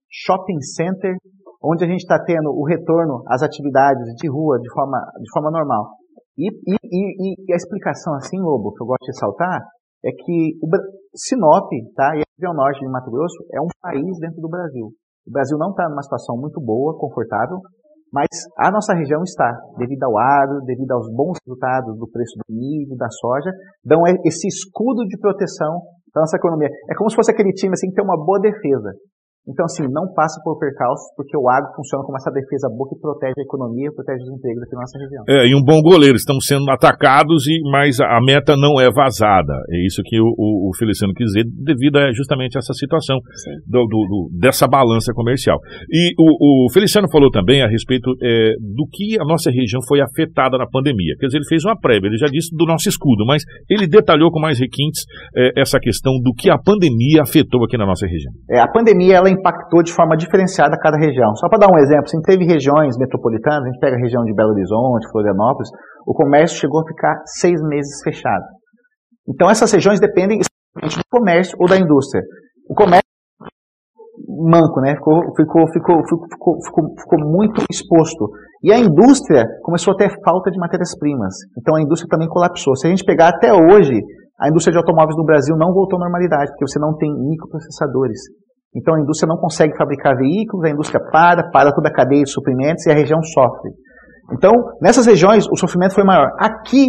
[0.09, 1.15] shopping center,
[1.61, 5.51] onde a gente está tendo o retorno às atividades de rua de forma, de forma
[5.51, 5.97] normal.
[6.37, 9.61] E, e, e, e, a explicação assim, Lobo, que eu gosto de ressaltar,
[10.03, 10.67] é que o
[11.15, 14.91] Sinop, tá, e a região norte de Mato Grosso, é um país dentro do Brasil.
[15.25, 17.57] O Brasil não está numa situação muito boa, confortável,
[18.13, 18.27] mas
[18.59, 22.95] a nossa região está, devido ao agro, devido aos bons resultados do preço do milho,
[22.95, 23.51] da soja,
[23.83, 25.81] dão esse escudo de proteção
[26.13, 26.69] da nossa economia.
[26.89, 28.93] É como se fosse aquele time assim que tem uma boa defesa.
[29.47, 32.97] Então, assim, não passa por percalços, porque o agro funciona como essa defesa boa que
[32.97, 35.23] protege a economia, protege os empregos aqui na nossa região.
[35.29, 36.17] É, e um bom goleiro.
[36.17, 39.53] Estamos sendo atacados, e mas a meta não é vazada.
[39.69, 43.19] É isso que o, o, o Feliciano quis dizer, devido a justamente essa situação
[43.67, 45.59] do, do, do, dessa balança comercial.
[45.89, 50.01] E o, o Feliciano falou também a respeito é, do que a nossa região foi
[50.01, 51.13] afetada na pandemia.
[51.19, 54.31] Quer dizer, ele fez uma prévia, ele já disse do nosso escudo, mas ele detalhou
[54.31, 58.33] com mais requintes é, essa questão do que a pandemia afetou aqui na nossa região.
[58.49, 61.35] É, a pandemia, ela impactou de forma diferenciada cada região.
[61.35, 64.33] Só para dar um exemplo, se teve regiões metropolitanas, a gente pega a região de
[64.33, 65.69] Belo Horizonte, Florianópolis,
[66.05, 68.43] o comércio chegou a ficar seis meses fechado.
[69.27, 72.23] Então essas regiões dependem do comércio ou da indústria.
[72.69, 73.05] O comércio
[74.27, 74.95] manco, né?
[74.95, 78.29] Ficou, ficou, ficou, ficou, ficou, ficou muito exposto.
[78.63, 81.35] E a indústria começou a ter falta de matérias-primas.
[81.57, 82.75] Então a indústria também colapsou.
[82.75, 83.99] Se a gente pegar até hoje,
[84.39, 88.19] a indústria de automóveis no Brasil não voltou à normalidade, porque você não tem microprocessadores.
[88.75, 92.31] Então a indústria não consegue fabricar veículos, a indústria para, para toda a cadeia de
[92.31, 93.71] suprimentos e a região sofre.
[94.33, 94.51] Então,
[94.81, 96.31] nessas regiões, o sofrimento foi maior.
[96.39, 96.87] Aqui,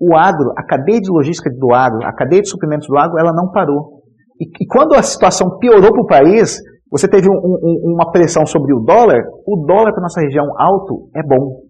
[0.00, 3.32] o agro, a cadeia de logística do agro, a cadeia de suprimentos do agro, ela
[3.32, 4.02] não parou.
[4.40, 6.58] E, e quando a situação piorou para o país,
[6.90, 11.08] você teve um, um, uma pressão sobre o dólar, o dólar para nossa região alto
[11.14, 11.60] é bom.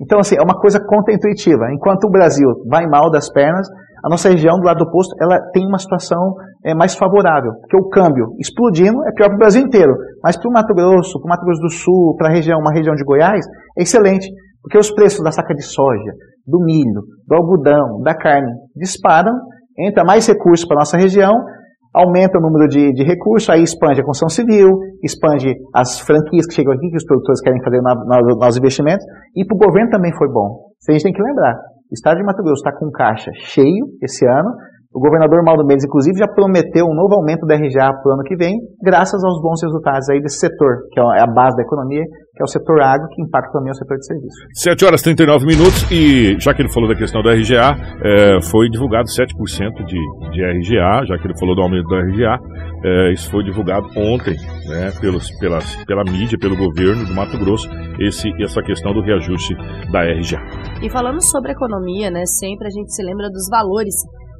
[0.00, 1.72] Então, assim, é uma coisa contra-intuitiva.
[1.72, 3.68] Enquanto o Brasil vai mal das pernas,
[4.04, 6.34] a nossa região do lado oposto ela tem uma situação
[6.64, 9.92] é, mais favorável, porque o câmbio explodindo é pior para o Brasil inteiro,
[10.22, 12.72] mas para o Mato Grosso, para o Mato Grosso do Sul, para a região, uma
[12.72, 13.44] região de Goiás,
[13.78, 14.28] é excelente,
[14.62, 16.12] porque os preços da saca de soja,
[16.46, 19.32] do milho, do algodão, da carne disparam,
[19.78, 21.32] entra mais recursos para a nossa região,
[21.94, 24.70] aumenta o número de, de, recursos, aí expande a construção civil,
[25.02, 29.04] expande as franquias que chegam aqui, que os produtores querem fazer nos investimentos,
[29.34, 30.68] e para o governo também foi bom.
[30.80, 31.54] Isso a gente tem que lembrar.
[31.90, 34.50] O estado de Mato Grosso está com caixa cheio esse ano.
[34.98, 38.24] O governador Maldo Mendes, inclusive, já prometeu um novo aumento da RGA para o ano
[38.24, 42.02] que vem, graças aos bons resultados aí desse setor, que é a base da economia,
[42.02, 44.40] que é o setor agro, que impacta também o setor de serviços.
[44.54, 48.42] 7 horas e 39 minutos e, já que ele falou da questão da RGA, é,
[48.50, 49.30] foi divulgado 7%
[49.86, 50.00] de,
[50.34, 52.34] de RGA, já que ele falou do aumento da RGA,
[52.82, 54.34] é, isso foi divulgado ontem,
[54.66, 57.70] né, pelos, pelas, pela mídia, pelo governo do Mato Grosso,
[58.00, 59.54] esse, essa questão do reajuste
[59.92, 60.42] da RGA.
[60.82, 63.94] E falando sobre economia, né, sempre a gente se lembra dos valores,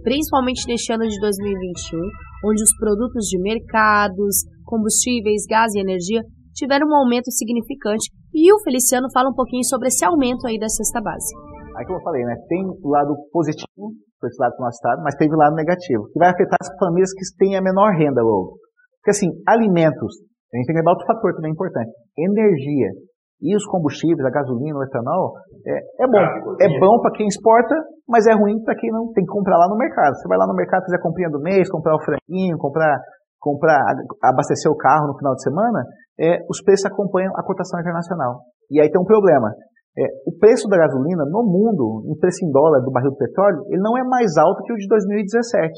[0.09, 2.01] principalmente neste ano de 2021,
[2.49, 6.25] onde os produtos de mercados, combustíveis, gás e energia
[6.57, 8.09] tiveram um aumento significante.
[8.33, 11.39] E o Feliciano fala um pouquinho sobre esse aumento aí da cesta básica.
[11.77, 15.03] Aí como eu falei, né, tem o lado positivo por esse lado do nosso estado,
[15.05, 18.23] mas teve o lado negativo, que vai afetar as famílias que têm a menor renda
[18.23, 18.57] logo.
[18.99, 22.97] Porque assim, alimentos, a gente tem que lembrar outro fator também importante, energia.
[23.41, 26.25] E os combustíveis, a gasolina, o etanol, é, é bom.
[26.61, 27.75] É bom para quem exporta,
[28.09, 30.15] mas é ruim para quem não tem que comprar lá no mercado.
[30.17, 32.99] Você vai lá no mercado, fazer a comprinha do mês, comprar o franguinho, comprar,
[33.39, 33.81] comprar,
[34.25, 35.85] abastecer o carro no final de semana,
[36.19, 38.43] é, os preços acompanham a cotação internacional.
[38.71, 39.55] E aí tem um problema.
[39.97, 43.65] É, o preço da gasolina no mundo, em preço em dólar do barril de petróleo,
[43.69, 45.73] ele não é mais alto que o de 2017.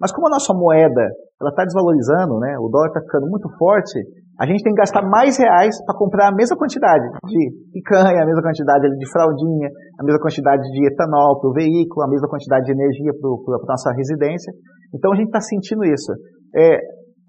[0.00, 1.06] Mas como a nossa moeda
[1.40, 3.98] ela está desvalorizando, né, o dólar está ficando muito forte,
[4.40, 7.40] a gente tem que gastar mais reais para comprar a mesma quantidade de
[7.76, 9.68] picanha, a mesma quantidade de fraldinha,
[10.00, 13.68] a mesma quantidade de etanol para o veículo, a mesma quantidade de energia para a
[13.68, 14.50] nossa residência.
[14.96, 16.10] Então a gente está sentindo isso.
[16.56, 16.80] É,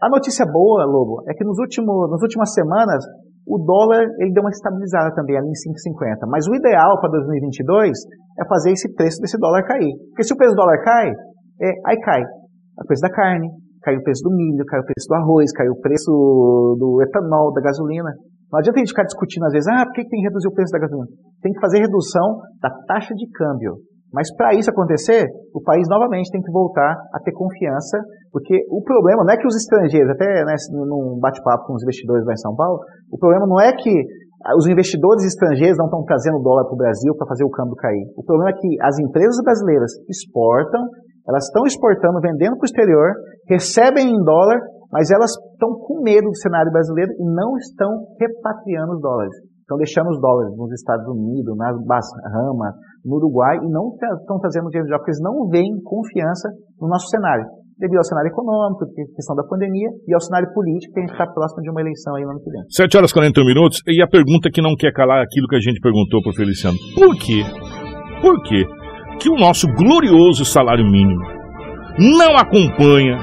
[0.02, 3.04] a notícia boa, Lobo, é que nos últimos, nas últimas semanas
[3.46, 6.32] o dólar ele deu uma estabilizada também ali em 5,50.
[6.32, 7.92] Mas o ideal para 2022
[8.40, 9.92] é fazer esse preço desse dólar cair.
[10.10, 11.12] Porque se o preço do dólar cai,
[11.60, 13.52] é, aí cai o preço da carne,
[13.82, 16.12] cai o preço do milho, cai o preço do arroz, cai o preço
[16.80, 18.12] do etanol, da gasolina.
[18.52, 20.54] Não adianta a gente ficar discutindo às vezes, ah, por que tem que reduzir o
[20.54, 21.08] preço da gasolina?
[21.42, 23.80] Tem que fazer redução da taxa de câmbio.
[24.12, 25.24] Mas para isso acontecer,
[25.56, 27.98] o país novamente tem que voltar a ter confiança,
[28.32, 32.26] porque o problema não é que os estrangeiros, até né, num bate-papo com os investidores
[32.26, 32.80] lá em São Paulo,
[33.10, 33.92] o problema não é que
[34.58, 38.04] os investidores estrangeiros não estão trazendo dólar para o Brasil para fazer o câmbio cair.
[38.18, 40.82] O problema é que as empresas brasileiras exportam,
[41.28, 43.10] elas estão exportando, vendendo para o exterior,
[43.48, 44.60] recebem em dólar,
[44.92, 49.34] mas elas estão com medo do cenário brasileiro e não estão repatriando os dólares.
[49.62, 54.68] Estão deixando os dólares nos Estados Unidos, nas Bahamas, no Uruguai e não estão trazendo
[54.68, 57.46] dinheiro de porque eles não veem confiança no nosso cenário,
[57.78, 58.84] devido ao cenário econômico,
[59.16, 62.16] questão da pandemia e ao cenário político, que a gente está próximo de uma eleição
[62.16, 62.62] aí no ano que vem.
[62.68, 65.64] 7 horas e 41 minutos, e a pergunta que não quer calar aquilo que a
[65.64, 66.76] gente perguntou para o Feliciano.
[67.00, 67.40] Por quê?
[68.20, 68.81] Por quê
[69.22, 71.22] que o nosso glorioso salário mínimo
[72.00, 73.18] não acompanha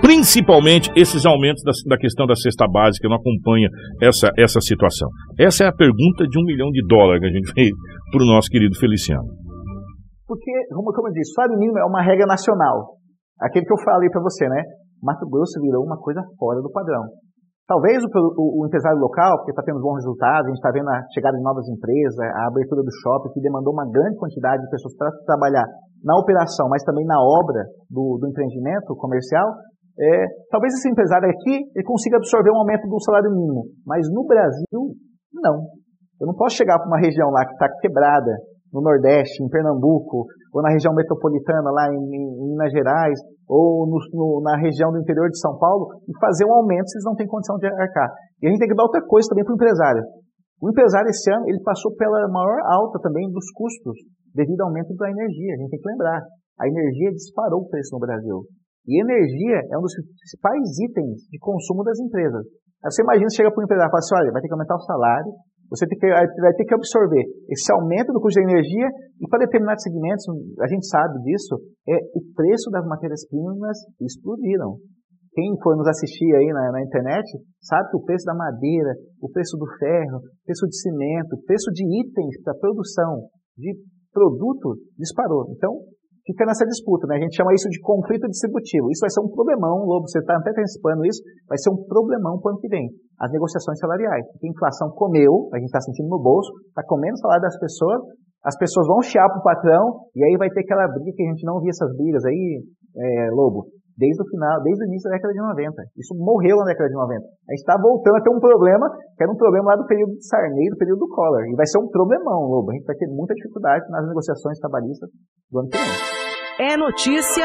[0.00, 3.68] principalmente esses aumentos da, da, questão da cesta básica, não acompanha
[4.00, 5.08] essa, essa situação?
[5.38, 7.70] Essa é a pergunta de um milhão de dólares que a gente fez
[8.12, 9.26] para o nosso querido Feliciano.
[10.26, 12.94] Porque, como, eu disse, salário mínimo é uma regra nacional.
[13.40, 14.62] Aquele que eu falei para você, né?
[15.02, 17.02] Mato Grosso virou uma coisa fora do padrão.
[17.68, 18.08] Talvez o,
[18.64, 21.44] o, empresário local, porque está tendo bons resultados, a gente está vendo a chegada de
[21.44, 25.68] novas empresas, a abertura do shopping, que demandou uma grande quantidade de pessoas para trabalhar
[26.02, 29.52] na operação, mas também na obra do, do empreendimento comercial,
[30.00, 34.24] é, talvez esse empresário aqui ele consiga absorver um aumento do salário mínimo, mas no
[34.24, 34.96] Brasil,
[35.34, 35.68] não.
[36.18, 38.32] Eu não posso chegar para uma região lá que está quebrada,
[38.72, 43.18] no Nordeste, em Pernambuco, ou na região metropolitana, lá em, em Minas Gerais,
[43.48, 46.96] ou no, no, na região do interior de São Paulo, e fazer um aumento se
[46.96, 48.10] eles não têm condição de arcar.
[48.42, 50.02] E a gente tem que dar outra coisa também para o empresário.
[50.60, 53.94] O empresário esse ano ele passou pela maior alta também dos custos
[54.34, 55.54] devido ao aumento da energia.
[55.54, 56.20] A gente tem que lembrar.
[56.58, 58.42] A energia disparou o preço no Brasil.
[58.88, 62.42] E energia é um dos principais itens de consumo das empresas.
[62.82, 64.76] Aí você imagina, chega para um empresário e fala assim, olha, vai ter que aumentar
[64.76, 65.30] o salário,
[65.68, 68.88] você tem que, vai ter que absorver esse aumento do custo da energia
[69.20, 70.24] e para determinados segmentos,
[70.60, 74.80] a gente sabe disso, é o preço das matérias-primas explodiram.
[75.32, 77.22] Quem for nos assistir aí na, na, internet
[77.62, 78.90] sabe que o preço da madeira,
[79.22, 83.76] o preço do ferro, o preço de cimento, o preço de itens para produção de
[84.12, 85.46] produto disparou.
[85.54, 85.70] Então,
[86.26, 87.16] fica nessa disputa, né?
[87.16, 88.90] A gente chama isso de conflito distributivo.
[88.90, 92.40] Isso vai ser um problemão, Lobo, você está até antecipando isso, vai ser um problemão
[92.40, 92.88] para o ano que vem.
[93.20, 94.24] As negociações salariais.
[94.32, 97.58] Porque a inflação comeu, a gente está sentindo no bolso, está comendo o salário das
[97.58, 98.00] pessoas,
[98.44, 101.30] as pessoas vão chiar para o patrão, e aí vai ter aquela briga que a
[101.30, 102.62] gente não via essas brigas aí,
[102.96, 103.66] é, Lobo,
[103.98, 105.82] desde o final, desde o início da década de 90.
[105.98, 107.18] Isso morreu na década de 90.
[107.18, 108.86] A gente está voltando a ter um problema,
[109.18, 111.42] que era um problema lá do período de Sarney, do período do Collor.
[111.50, 112.70] E vai ser um problemão, Lobo.
[112.70, 115.10] A gente vai ter muita dificuldade nas negociações trabalhistas
[115.50, 116.70] do ano que vem.
[116.70, 117.44] É notícia.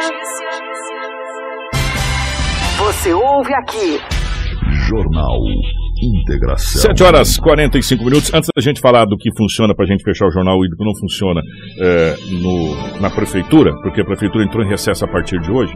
[2.78, 4.13] Você ouve aqui.
[4.94, 5.40] Jornal
[6.02, 6.82] Integração.
[6.82, 8.34] 7 horas 45 minutos.
[8.34, 10.76] Antes da gente falar do que funciona para a gente fechar o jornal e do
[10.76, 11.42] que não funciona
[11.80, 15.74] é, no, na prefeitura, porque a prefeitura entrou em recesso a partir de hoje.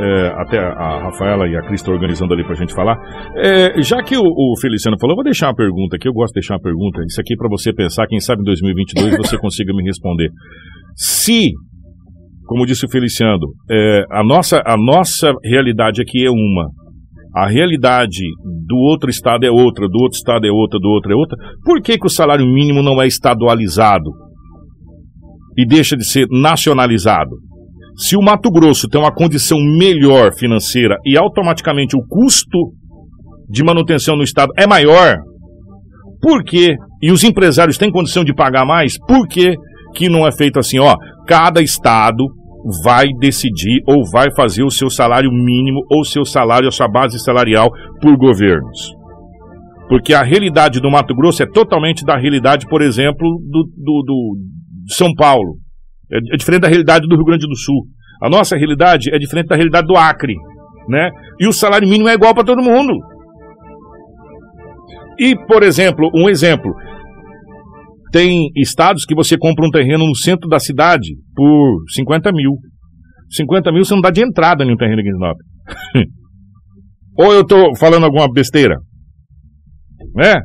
[0.00, 2.96] É, até a Rafaela e a Cris estão organizando ali para a gente falar.
[3.36, 6.08] É, já que o, o, Feliciano falou, eu vou deixar uma pergunta aqui.
[6.08, 7.02] Eu gosto de deixar uma pergunta.
[7.04, 8.06] Isso aqui para você pensar.
[8.06, 10.30] Quem sabe em 2022 você consiga me responder.
[10.94, 11.50] Se
[12.48, 16.70] como disse o Feliciano, é, a, nossa, a nossa realidade aqui é uma.
[17.34, 18.22] A realidade
[18.66, 21.36] do outro estado é outra, do outro estado é outra, do outro é outra.
[21.64, 24.10] Por que, que o salário mínimo não é estadualizado
[25.56, 27.30] e deixa de ser nacionalizado?
[27.96, 32.72] Se o Mato Grosso tem uma condição melhor financeira e automaticamente o custo
[33.48, 35.16] de manutenção no estado é maior,
[36.20, 36.76] por quê?
[37.02, 39.54] E os empresários têm condição de pagar mais, por quê?
[39.94, 40.94] que não é feito assim, ó,
[41.26, 42.24] cada estado
[42.84, 47.18] vai decidir ou vai fazer o seu salário mínimo ou seu salário, a sua base
[47.18, 48.92] salarial por governos.
[49.88, 54.36] Porque a realidade do Mato Grosso é totalmente da realidade, por exemplo, do, do, do
[54.92, 55.56] São Paulo.
[56.12, 57.86] É, é diferente da realidade do Rio Grande do Sul.
[58.22, 60.34] A nossa realidade é diferente da realidade do Acre,
[60.88, 61.10] né?
[61.40, 62.92] E o salário mínimo é igual para todo mundo.
[65.18, 66.72] E, por exemplo, um exemplo,
[68.10, 72.52] tem estados que você compra um terreno no centro da cidade por 50 mil.
[73.30, 75.36] 50 mil você não dá de entrada em um terreno aqui em Sinop.
[77.18, 78.76] Ou eu estou falando alguma besteira?
[80.14, 80.36] Né?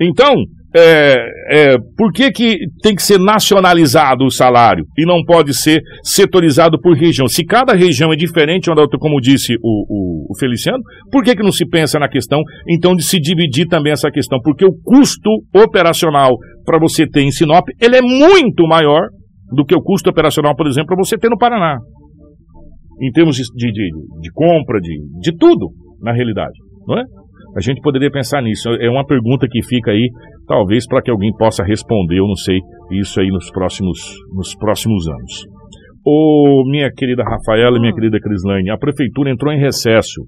[0.00, 0.34] Então,
[0.74, 1.16] é,
[1.50, 6.80] é, por que, que tem que ser nacionalizado o salário e não pode ser setorizado
[6.80, 7.28] por região?
[7.28, 11.52] Se cada região é diferente como disse o, o, o Feliciano, por que, que não
[11.52, 14.38] se pensa na questão, então, de se dividir também essa questão?
[14.42, 19.08] Porque o custo operacional para você ter em Sinop, ele é muito maior
[19.54, 21.78] do que o custo operacional, por exemplo, para você ter no Paraná.
[23.00, 25.70] Em termos de, de, de, de compra, de, de tudo,
[26.00, 27.02] na realidade, não é?
[27.56, 28.68] A gente poderia pensar nisso.
[28.80, 30.10] É uma pergunta que fica aí,
[30.46, 32.58] talvez para que alguém possa responder, eu não sei,
[32.92, 33.98] isso aí nos próximos,
[34.34, 35.44] nos próximos anos.
[36.04, 37.94] Ô, minha querida Rafaela e minha hum.
[37.94, 40.22] querida Crislane, a prefeitura entrou em recesso.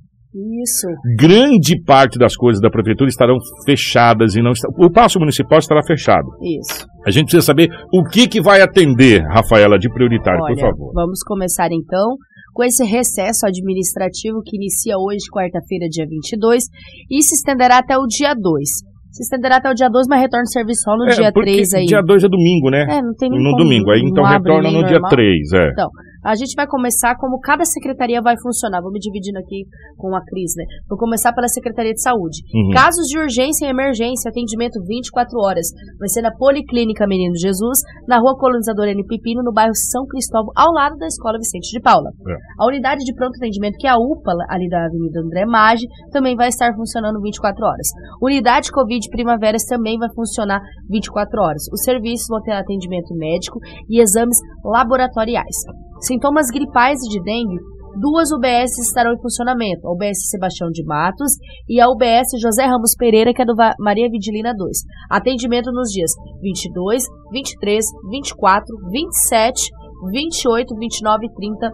[0.63, 0.89] Isso.
[1.17, 4.69] Grande parte das coisas da prefeitura estarão fechadas e não está...
[4.79, 6.27] o passo municipal estará fechado.
[6.43, 6.87] Isso.
[7.07, 10.93] A gente precisa saber o que que vai atender, Rafaela, de prioritário, Olha, por favor.
[10.93, 12.17] Vamos começar então
[12.55, 16.63] com esse recesso administrativo que inicia hoje, quarta-feira, dia 22,
[17.11, 18.63] e se estenderá até o dia 2.
[19.11, 21.75] Se estenderá até o dia 2, mas retorna ao serviço só no é, dia 3
[21.75, 21.85] aí.
[21.85, 22.87] Dia 2 é domingo, né?
[22.89, 24.91] É, não tem nem No domingo, aí então retorna no normal.
[24.91, 25.69] dia 3, é.
[25.71, 25.89] Então,
[26.25, 28.81] a gente vai começar como cada secretaria vai funcionar.
[28.81, 29.67] Vou me dividindo aqui
[29.97, 30.65] com a Cris, né?
[30.89, 32.41] Vou começar pela Secretaria de Saúde.
[32.55, 32.71] Uhum.
[32.73, 35.67] Casos de urgência e emergência, atendimento 24 horas.
[35.99, 39.05] Vai ser na Policlínica Menino Jesus, na Rua Colonizador N.
[39.07, 42.11] Pipino, no bairro São Cristóvão, ao lado da Escola Vicente de Paula.
[42.27, 42.35] É.
[42.59, 46.37] A unidade de pronto atendimento, que é a UPA, ali da Avenida André Maggi, também
[46.37, 47.89] vai estar funcionando 24 horas.
[48.23, 51.63] Unidade Covid Primaveras também vai funcionar 24 horas.
[51.73, 53.59] Os serviços vão ter atendimento médico
[53.91, 55.57] e exames laboratoriais
[56.01, 57.59] sintomas gripais e de dengue,
[58.01, 61.33] duas UBS estarão em funcionamento, a UBS Sebastião de Matos
[61.69, 64.79] e a UBS José Ramos Pereira, que é do Maria Vidilina 2.
[65.11, 66.11] Atendimento nos dias
[66.43, 69.71] 22, 23, 24, 27,
[70.13, 71.71] 28, 29, 30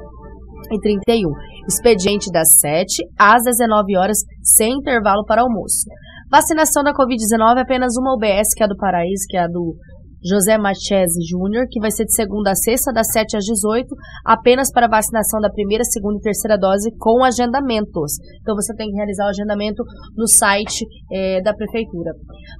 [0.72, 1.30] e 31.
[1.68, 5.88] Expediente das 7 às 19 horas, sem intervalo para almoço.
[6.30, 9.74] Vacinação da Covid-19 apenas uma UBS, que é a do Paraíso, que é a do
[10.22, 13.88] José Machese Júnior, que vai ser de segunda a sexta, das 7 às 18,
[14.24, 18.18] apenas para vacinação da primeira, segunda e terceira dose com agendamentos.
[18.40, 19.82] Então você tem que realizar o agendamento
[20.16, 22.12] no site é, da prefeitura.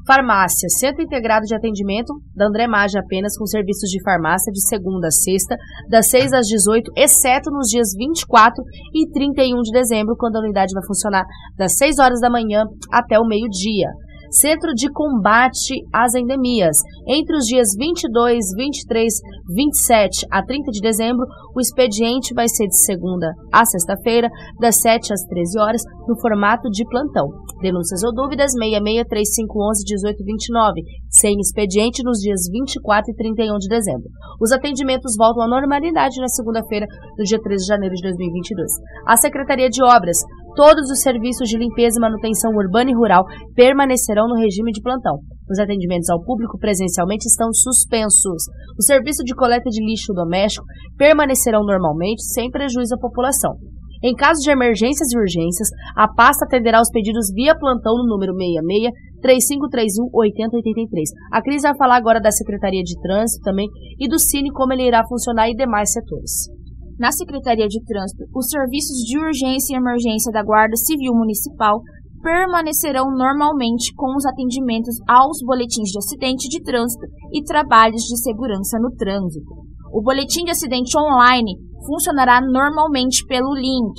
[0.06, 5.08] Farmácia, Centro Integrado de Atendimento da André Maggi apenas com serviços de farmácia de segunda
[5.08, 5.56] a sexta,
[5.88, 8.62] das 6 às 18, exceto nos dias 24
[8.94, 11.24] e 31 de dezembro, quando a unidade vai funcionar
[11.56, 13.88] das 6 horas da manhã até o meio-dia.
[14.30, 16.76] Centro de Combate às Endemias.
[17.08, 19.12] Entre os dias 22, 23,
[19.56, 24.28] 27 a 30 de dezembro, o expediente vai ser de segunda a sexta-feira,
[24.60, 27.26] das 7 às 13 horas, no formato de plantão.
[27.60, 34.08] Denúncias ou dúvidas 663511 1829, sem expediente nos dias 24 e 31 de dezembro.
[34.40, 38.70] Os atendimentos voltam à normalidade na segunda-feira, do dia 13 de janeiro de 2022.
[39.06, 40.18] A Secretaria de Obras
[40.54, 43.24] Todos os serviços de limpeza e manutenção urbana e rural
[43.54, 45.18] permanecerão no regime de plantão.
[45.48, 48.44] Os atendimentos ao público presencialmente estão suspensos.
[48.78, 53.54] O serviço de coleta de lixo doméstico permanecerão normalmente, sem prejuízo à população.
[54.02, 58.32] Em caso de emergências e urgências, a pasta atenderá os pedidos via plantão no número
[58.32, 61.10] 66 3531 8083.
[61.30, 64.86] A Cris vai falar agora da Secretaria de Trânsito também e do Cine como ele
[64.86, 66.59] irá funcionar e demais setores
[67.00, 71.80] na Secretaria de Trânsito, os serviços de urgência e emergência da Guarda Civil Municipal
[72.22, 78.78] permanecerão normalmente com os atendimentos aos boletins de acidente de trânsito e trabalhos de segurança
[78.78, 79.48] no trânsito.
[79.94, 83.96] O boletim de acidente online funcionará normalmente pelo link.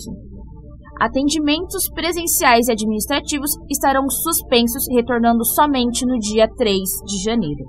[1.00, 6.78] Atendimentos presenciais e administrativos estarão suspensos, retornando somente no dia 3
[7.08, 7.66] de janeiro.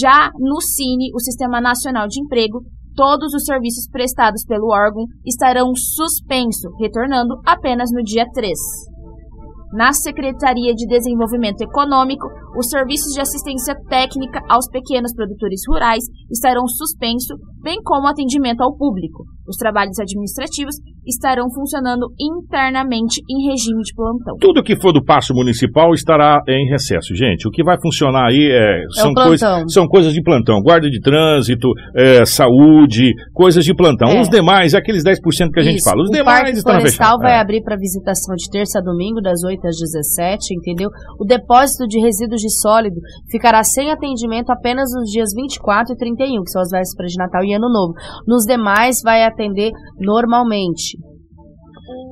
[0.00, 2.60] Já no Cine, o Sistema Nacional de Emprego,
[2.94, 8.52] todos os serviços prestados pelo órgão estarão suspensos, retornando apenas no dia 3.
[9.72, 16.66] Na Secretaria de Desenvolvimento Econômico, Os serviços de assistência técnica aos pequenos produtores rurais estarão
[16.66, 19.24] suspensos, bem como atendimento ao público.
[19.48, 24.36] Os trabalhos administrativos estarão funcionando internamente em regime de plantão.
[24.40, 27.48] Tudo que for do passo municipal estará em recesso, gente.
[27.48, 29.68] O que vai funcionar aí é, são, o coisas, plantão.
[29.68, 30.60] são coisas de plantão.
[30.62, 34.08] Guarda de trânsito, é, saúde, coisas de plantão.
[34.10, 34.20] É.
[34.20, 35.90] Os demais, é aqueles 10% que a gente Isso.
[35.90, 36.02] fala.
[36.02, 37.22] Os o demais Parque estão Florestal fechados.
[37.22, 37.40] vai É.
[37.40, 40.88] abrir para visitação de terça a domingo, das 8 às 17, entendeu?
[41.18, 42.96] O depósito de resíduos de sólido
[43.30, 47.44] ficará sem atendimento apenas nos dias 24 e 31, que são as vésperas de Natal
[47.44, 47.94] e Ano Novo.
[48.26, 49.70] Nos demais, vai atender
[50.00, 50.98] normalmente.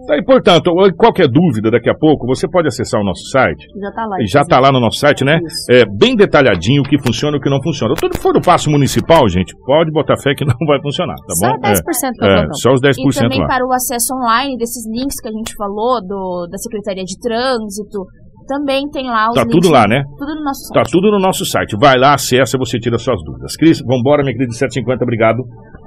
[0.08, 3.64] Daí, portanto, qualquer dúvida daqui a pouco, você pode acessar o nosso site.
[3.80, 4.16] Já tá lá.
[4.26, 5.38] Já está lá no nosso site, né?
[5.38, 5.70] Isso.
[5.70, 7.94] É bem detalhadinho o que funciona e o que não funciona.
[7.94, 11.52] Tudo for do passo municipal, gente, pode botar fé que não vai funcionar, tá Só
[11.52, 11.58] bom?
[11.60, 11.82] 10%
[12.18, 12.54] para É, é, plantão.
[12.54, 13.46] só os 10% E também lá.
[13.46, 18.04] para o acesso online desses links que a gente falou, do, da Secretaria de Trânsito,
[18.50, 19.54] também tem lá os Tá links.
[19.60, 20.02] tudo lá, né?
[20.18, 20.90] Tudo no nosso Tá site.
[20.90, 21.76] tudo no nosso site.
[21.78, 23.54] Vai lá, acessa, você tira suas dúvidas.
[23.56, 25.38] Cris, vambora, minha querida 750, obrigado.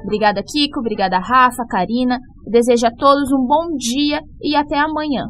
[0.05, 0.79] Obrigada, Kiko.
[0.79, 2.17] Obrigada, Rafa, Karina.
[2.49, 5.25] Desejo a todos um bom dia e até amanhã.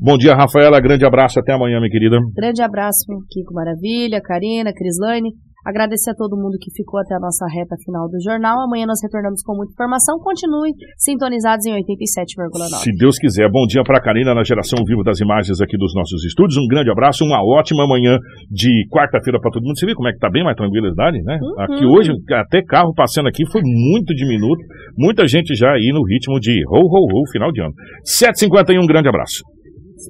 [0.00, 0.80] Bom dia, Rafaela.
[0.80, 1.40] Grande abraço.
[1.40, 2.18] Até amanhã, minha querida.
[2.34, 5.30] Grande abraço, Kiko Maravilha, Karina, Crislane.
[5.66, 8.62] Agradecer a todo mundo que ficou até a nossa reta final do jornal.
[8.62, 10.14] Amanhã nós retornamos com muita informação.
[10.22, 12.86] Continue sintonizados em 87,9.
[12.86, 13.50] Se Deus quiser.
[13.50, 16.56] Bom dia para a Karina na geração vivo das imagens aqui dos nossos estúdios.
[16.56, 18.16] Um grande abraço, uma ótima manhã
[18.48, 19.76] de quarta-feira para todo mundo.
[19.76, 21.36] Você viu como é que tá bem mais tranquilidade, né?
[21.42, 21.60] Uhum.
[21.60, 24.62] Aqui hoje, até carro passando aqui foi muito diminuto.
[24.96, 27.74] Muita gente já aí no ritmo de ho, ho, ho, final de ano.
[28.06, 29.42] 7h51, um grande abraço.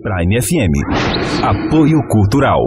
[0.02, 0.74] Prime FM.
[1.42, 2.60] Apoio Cultural.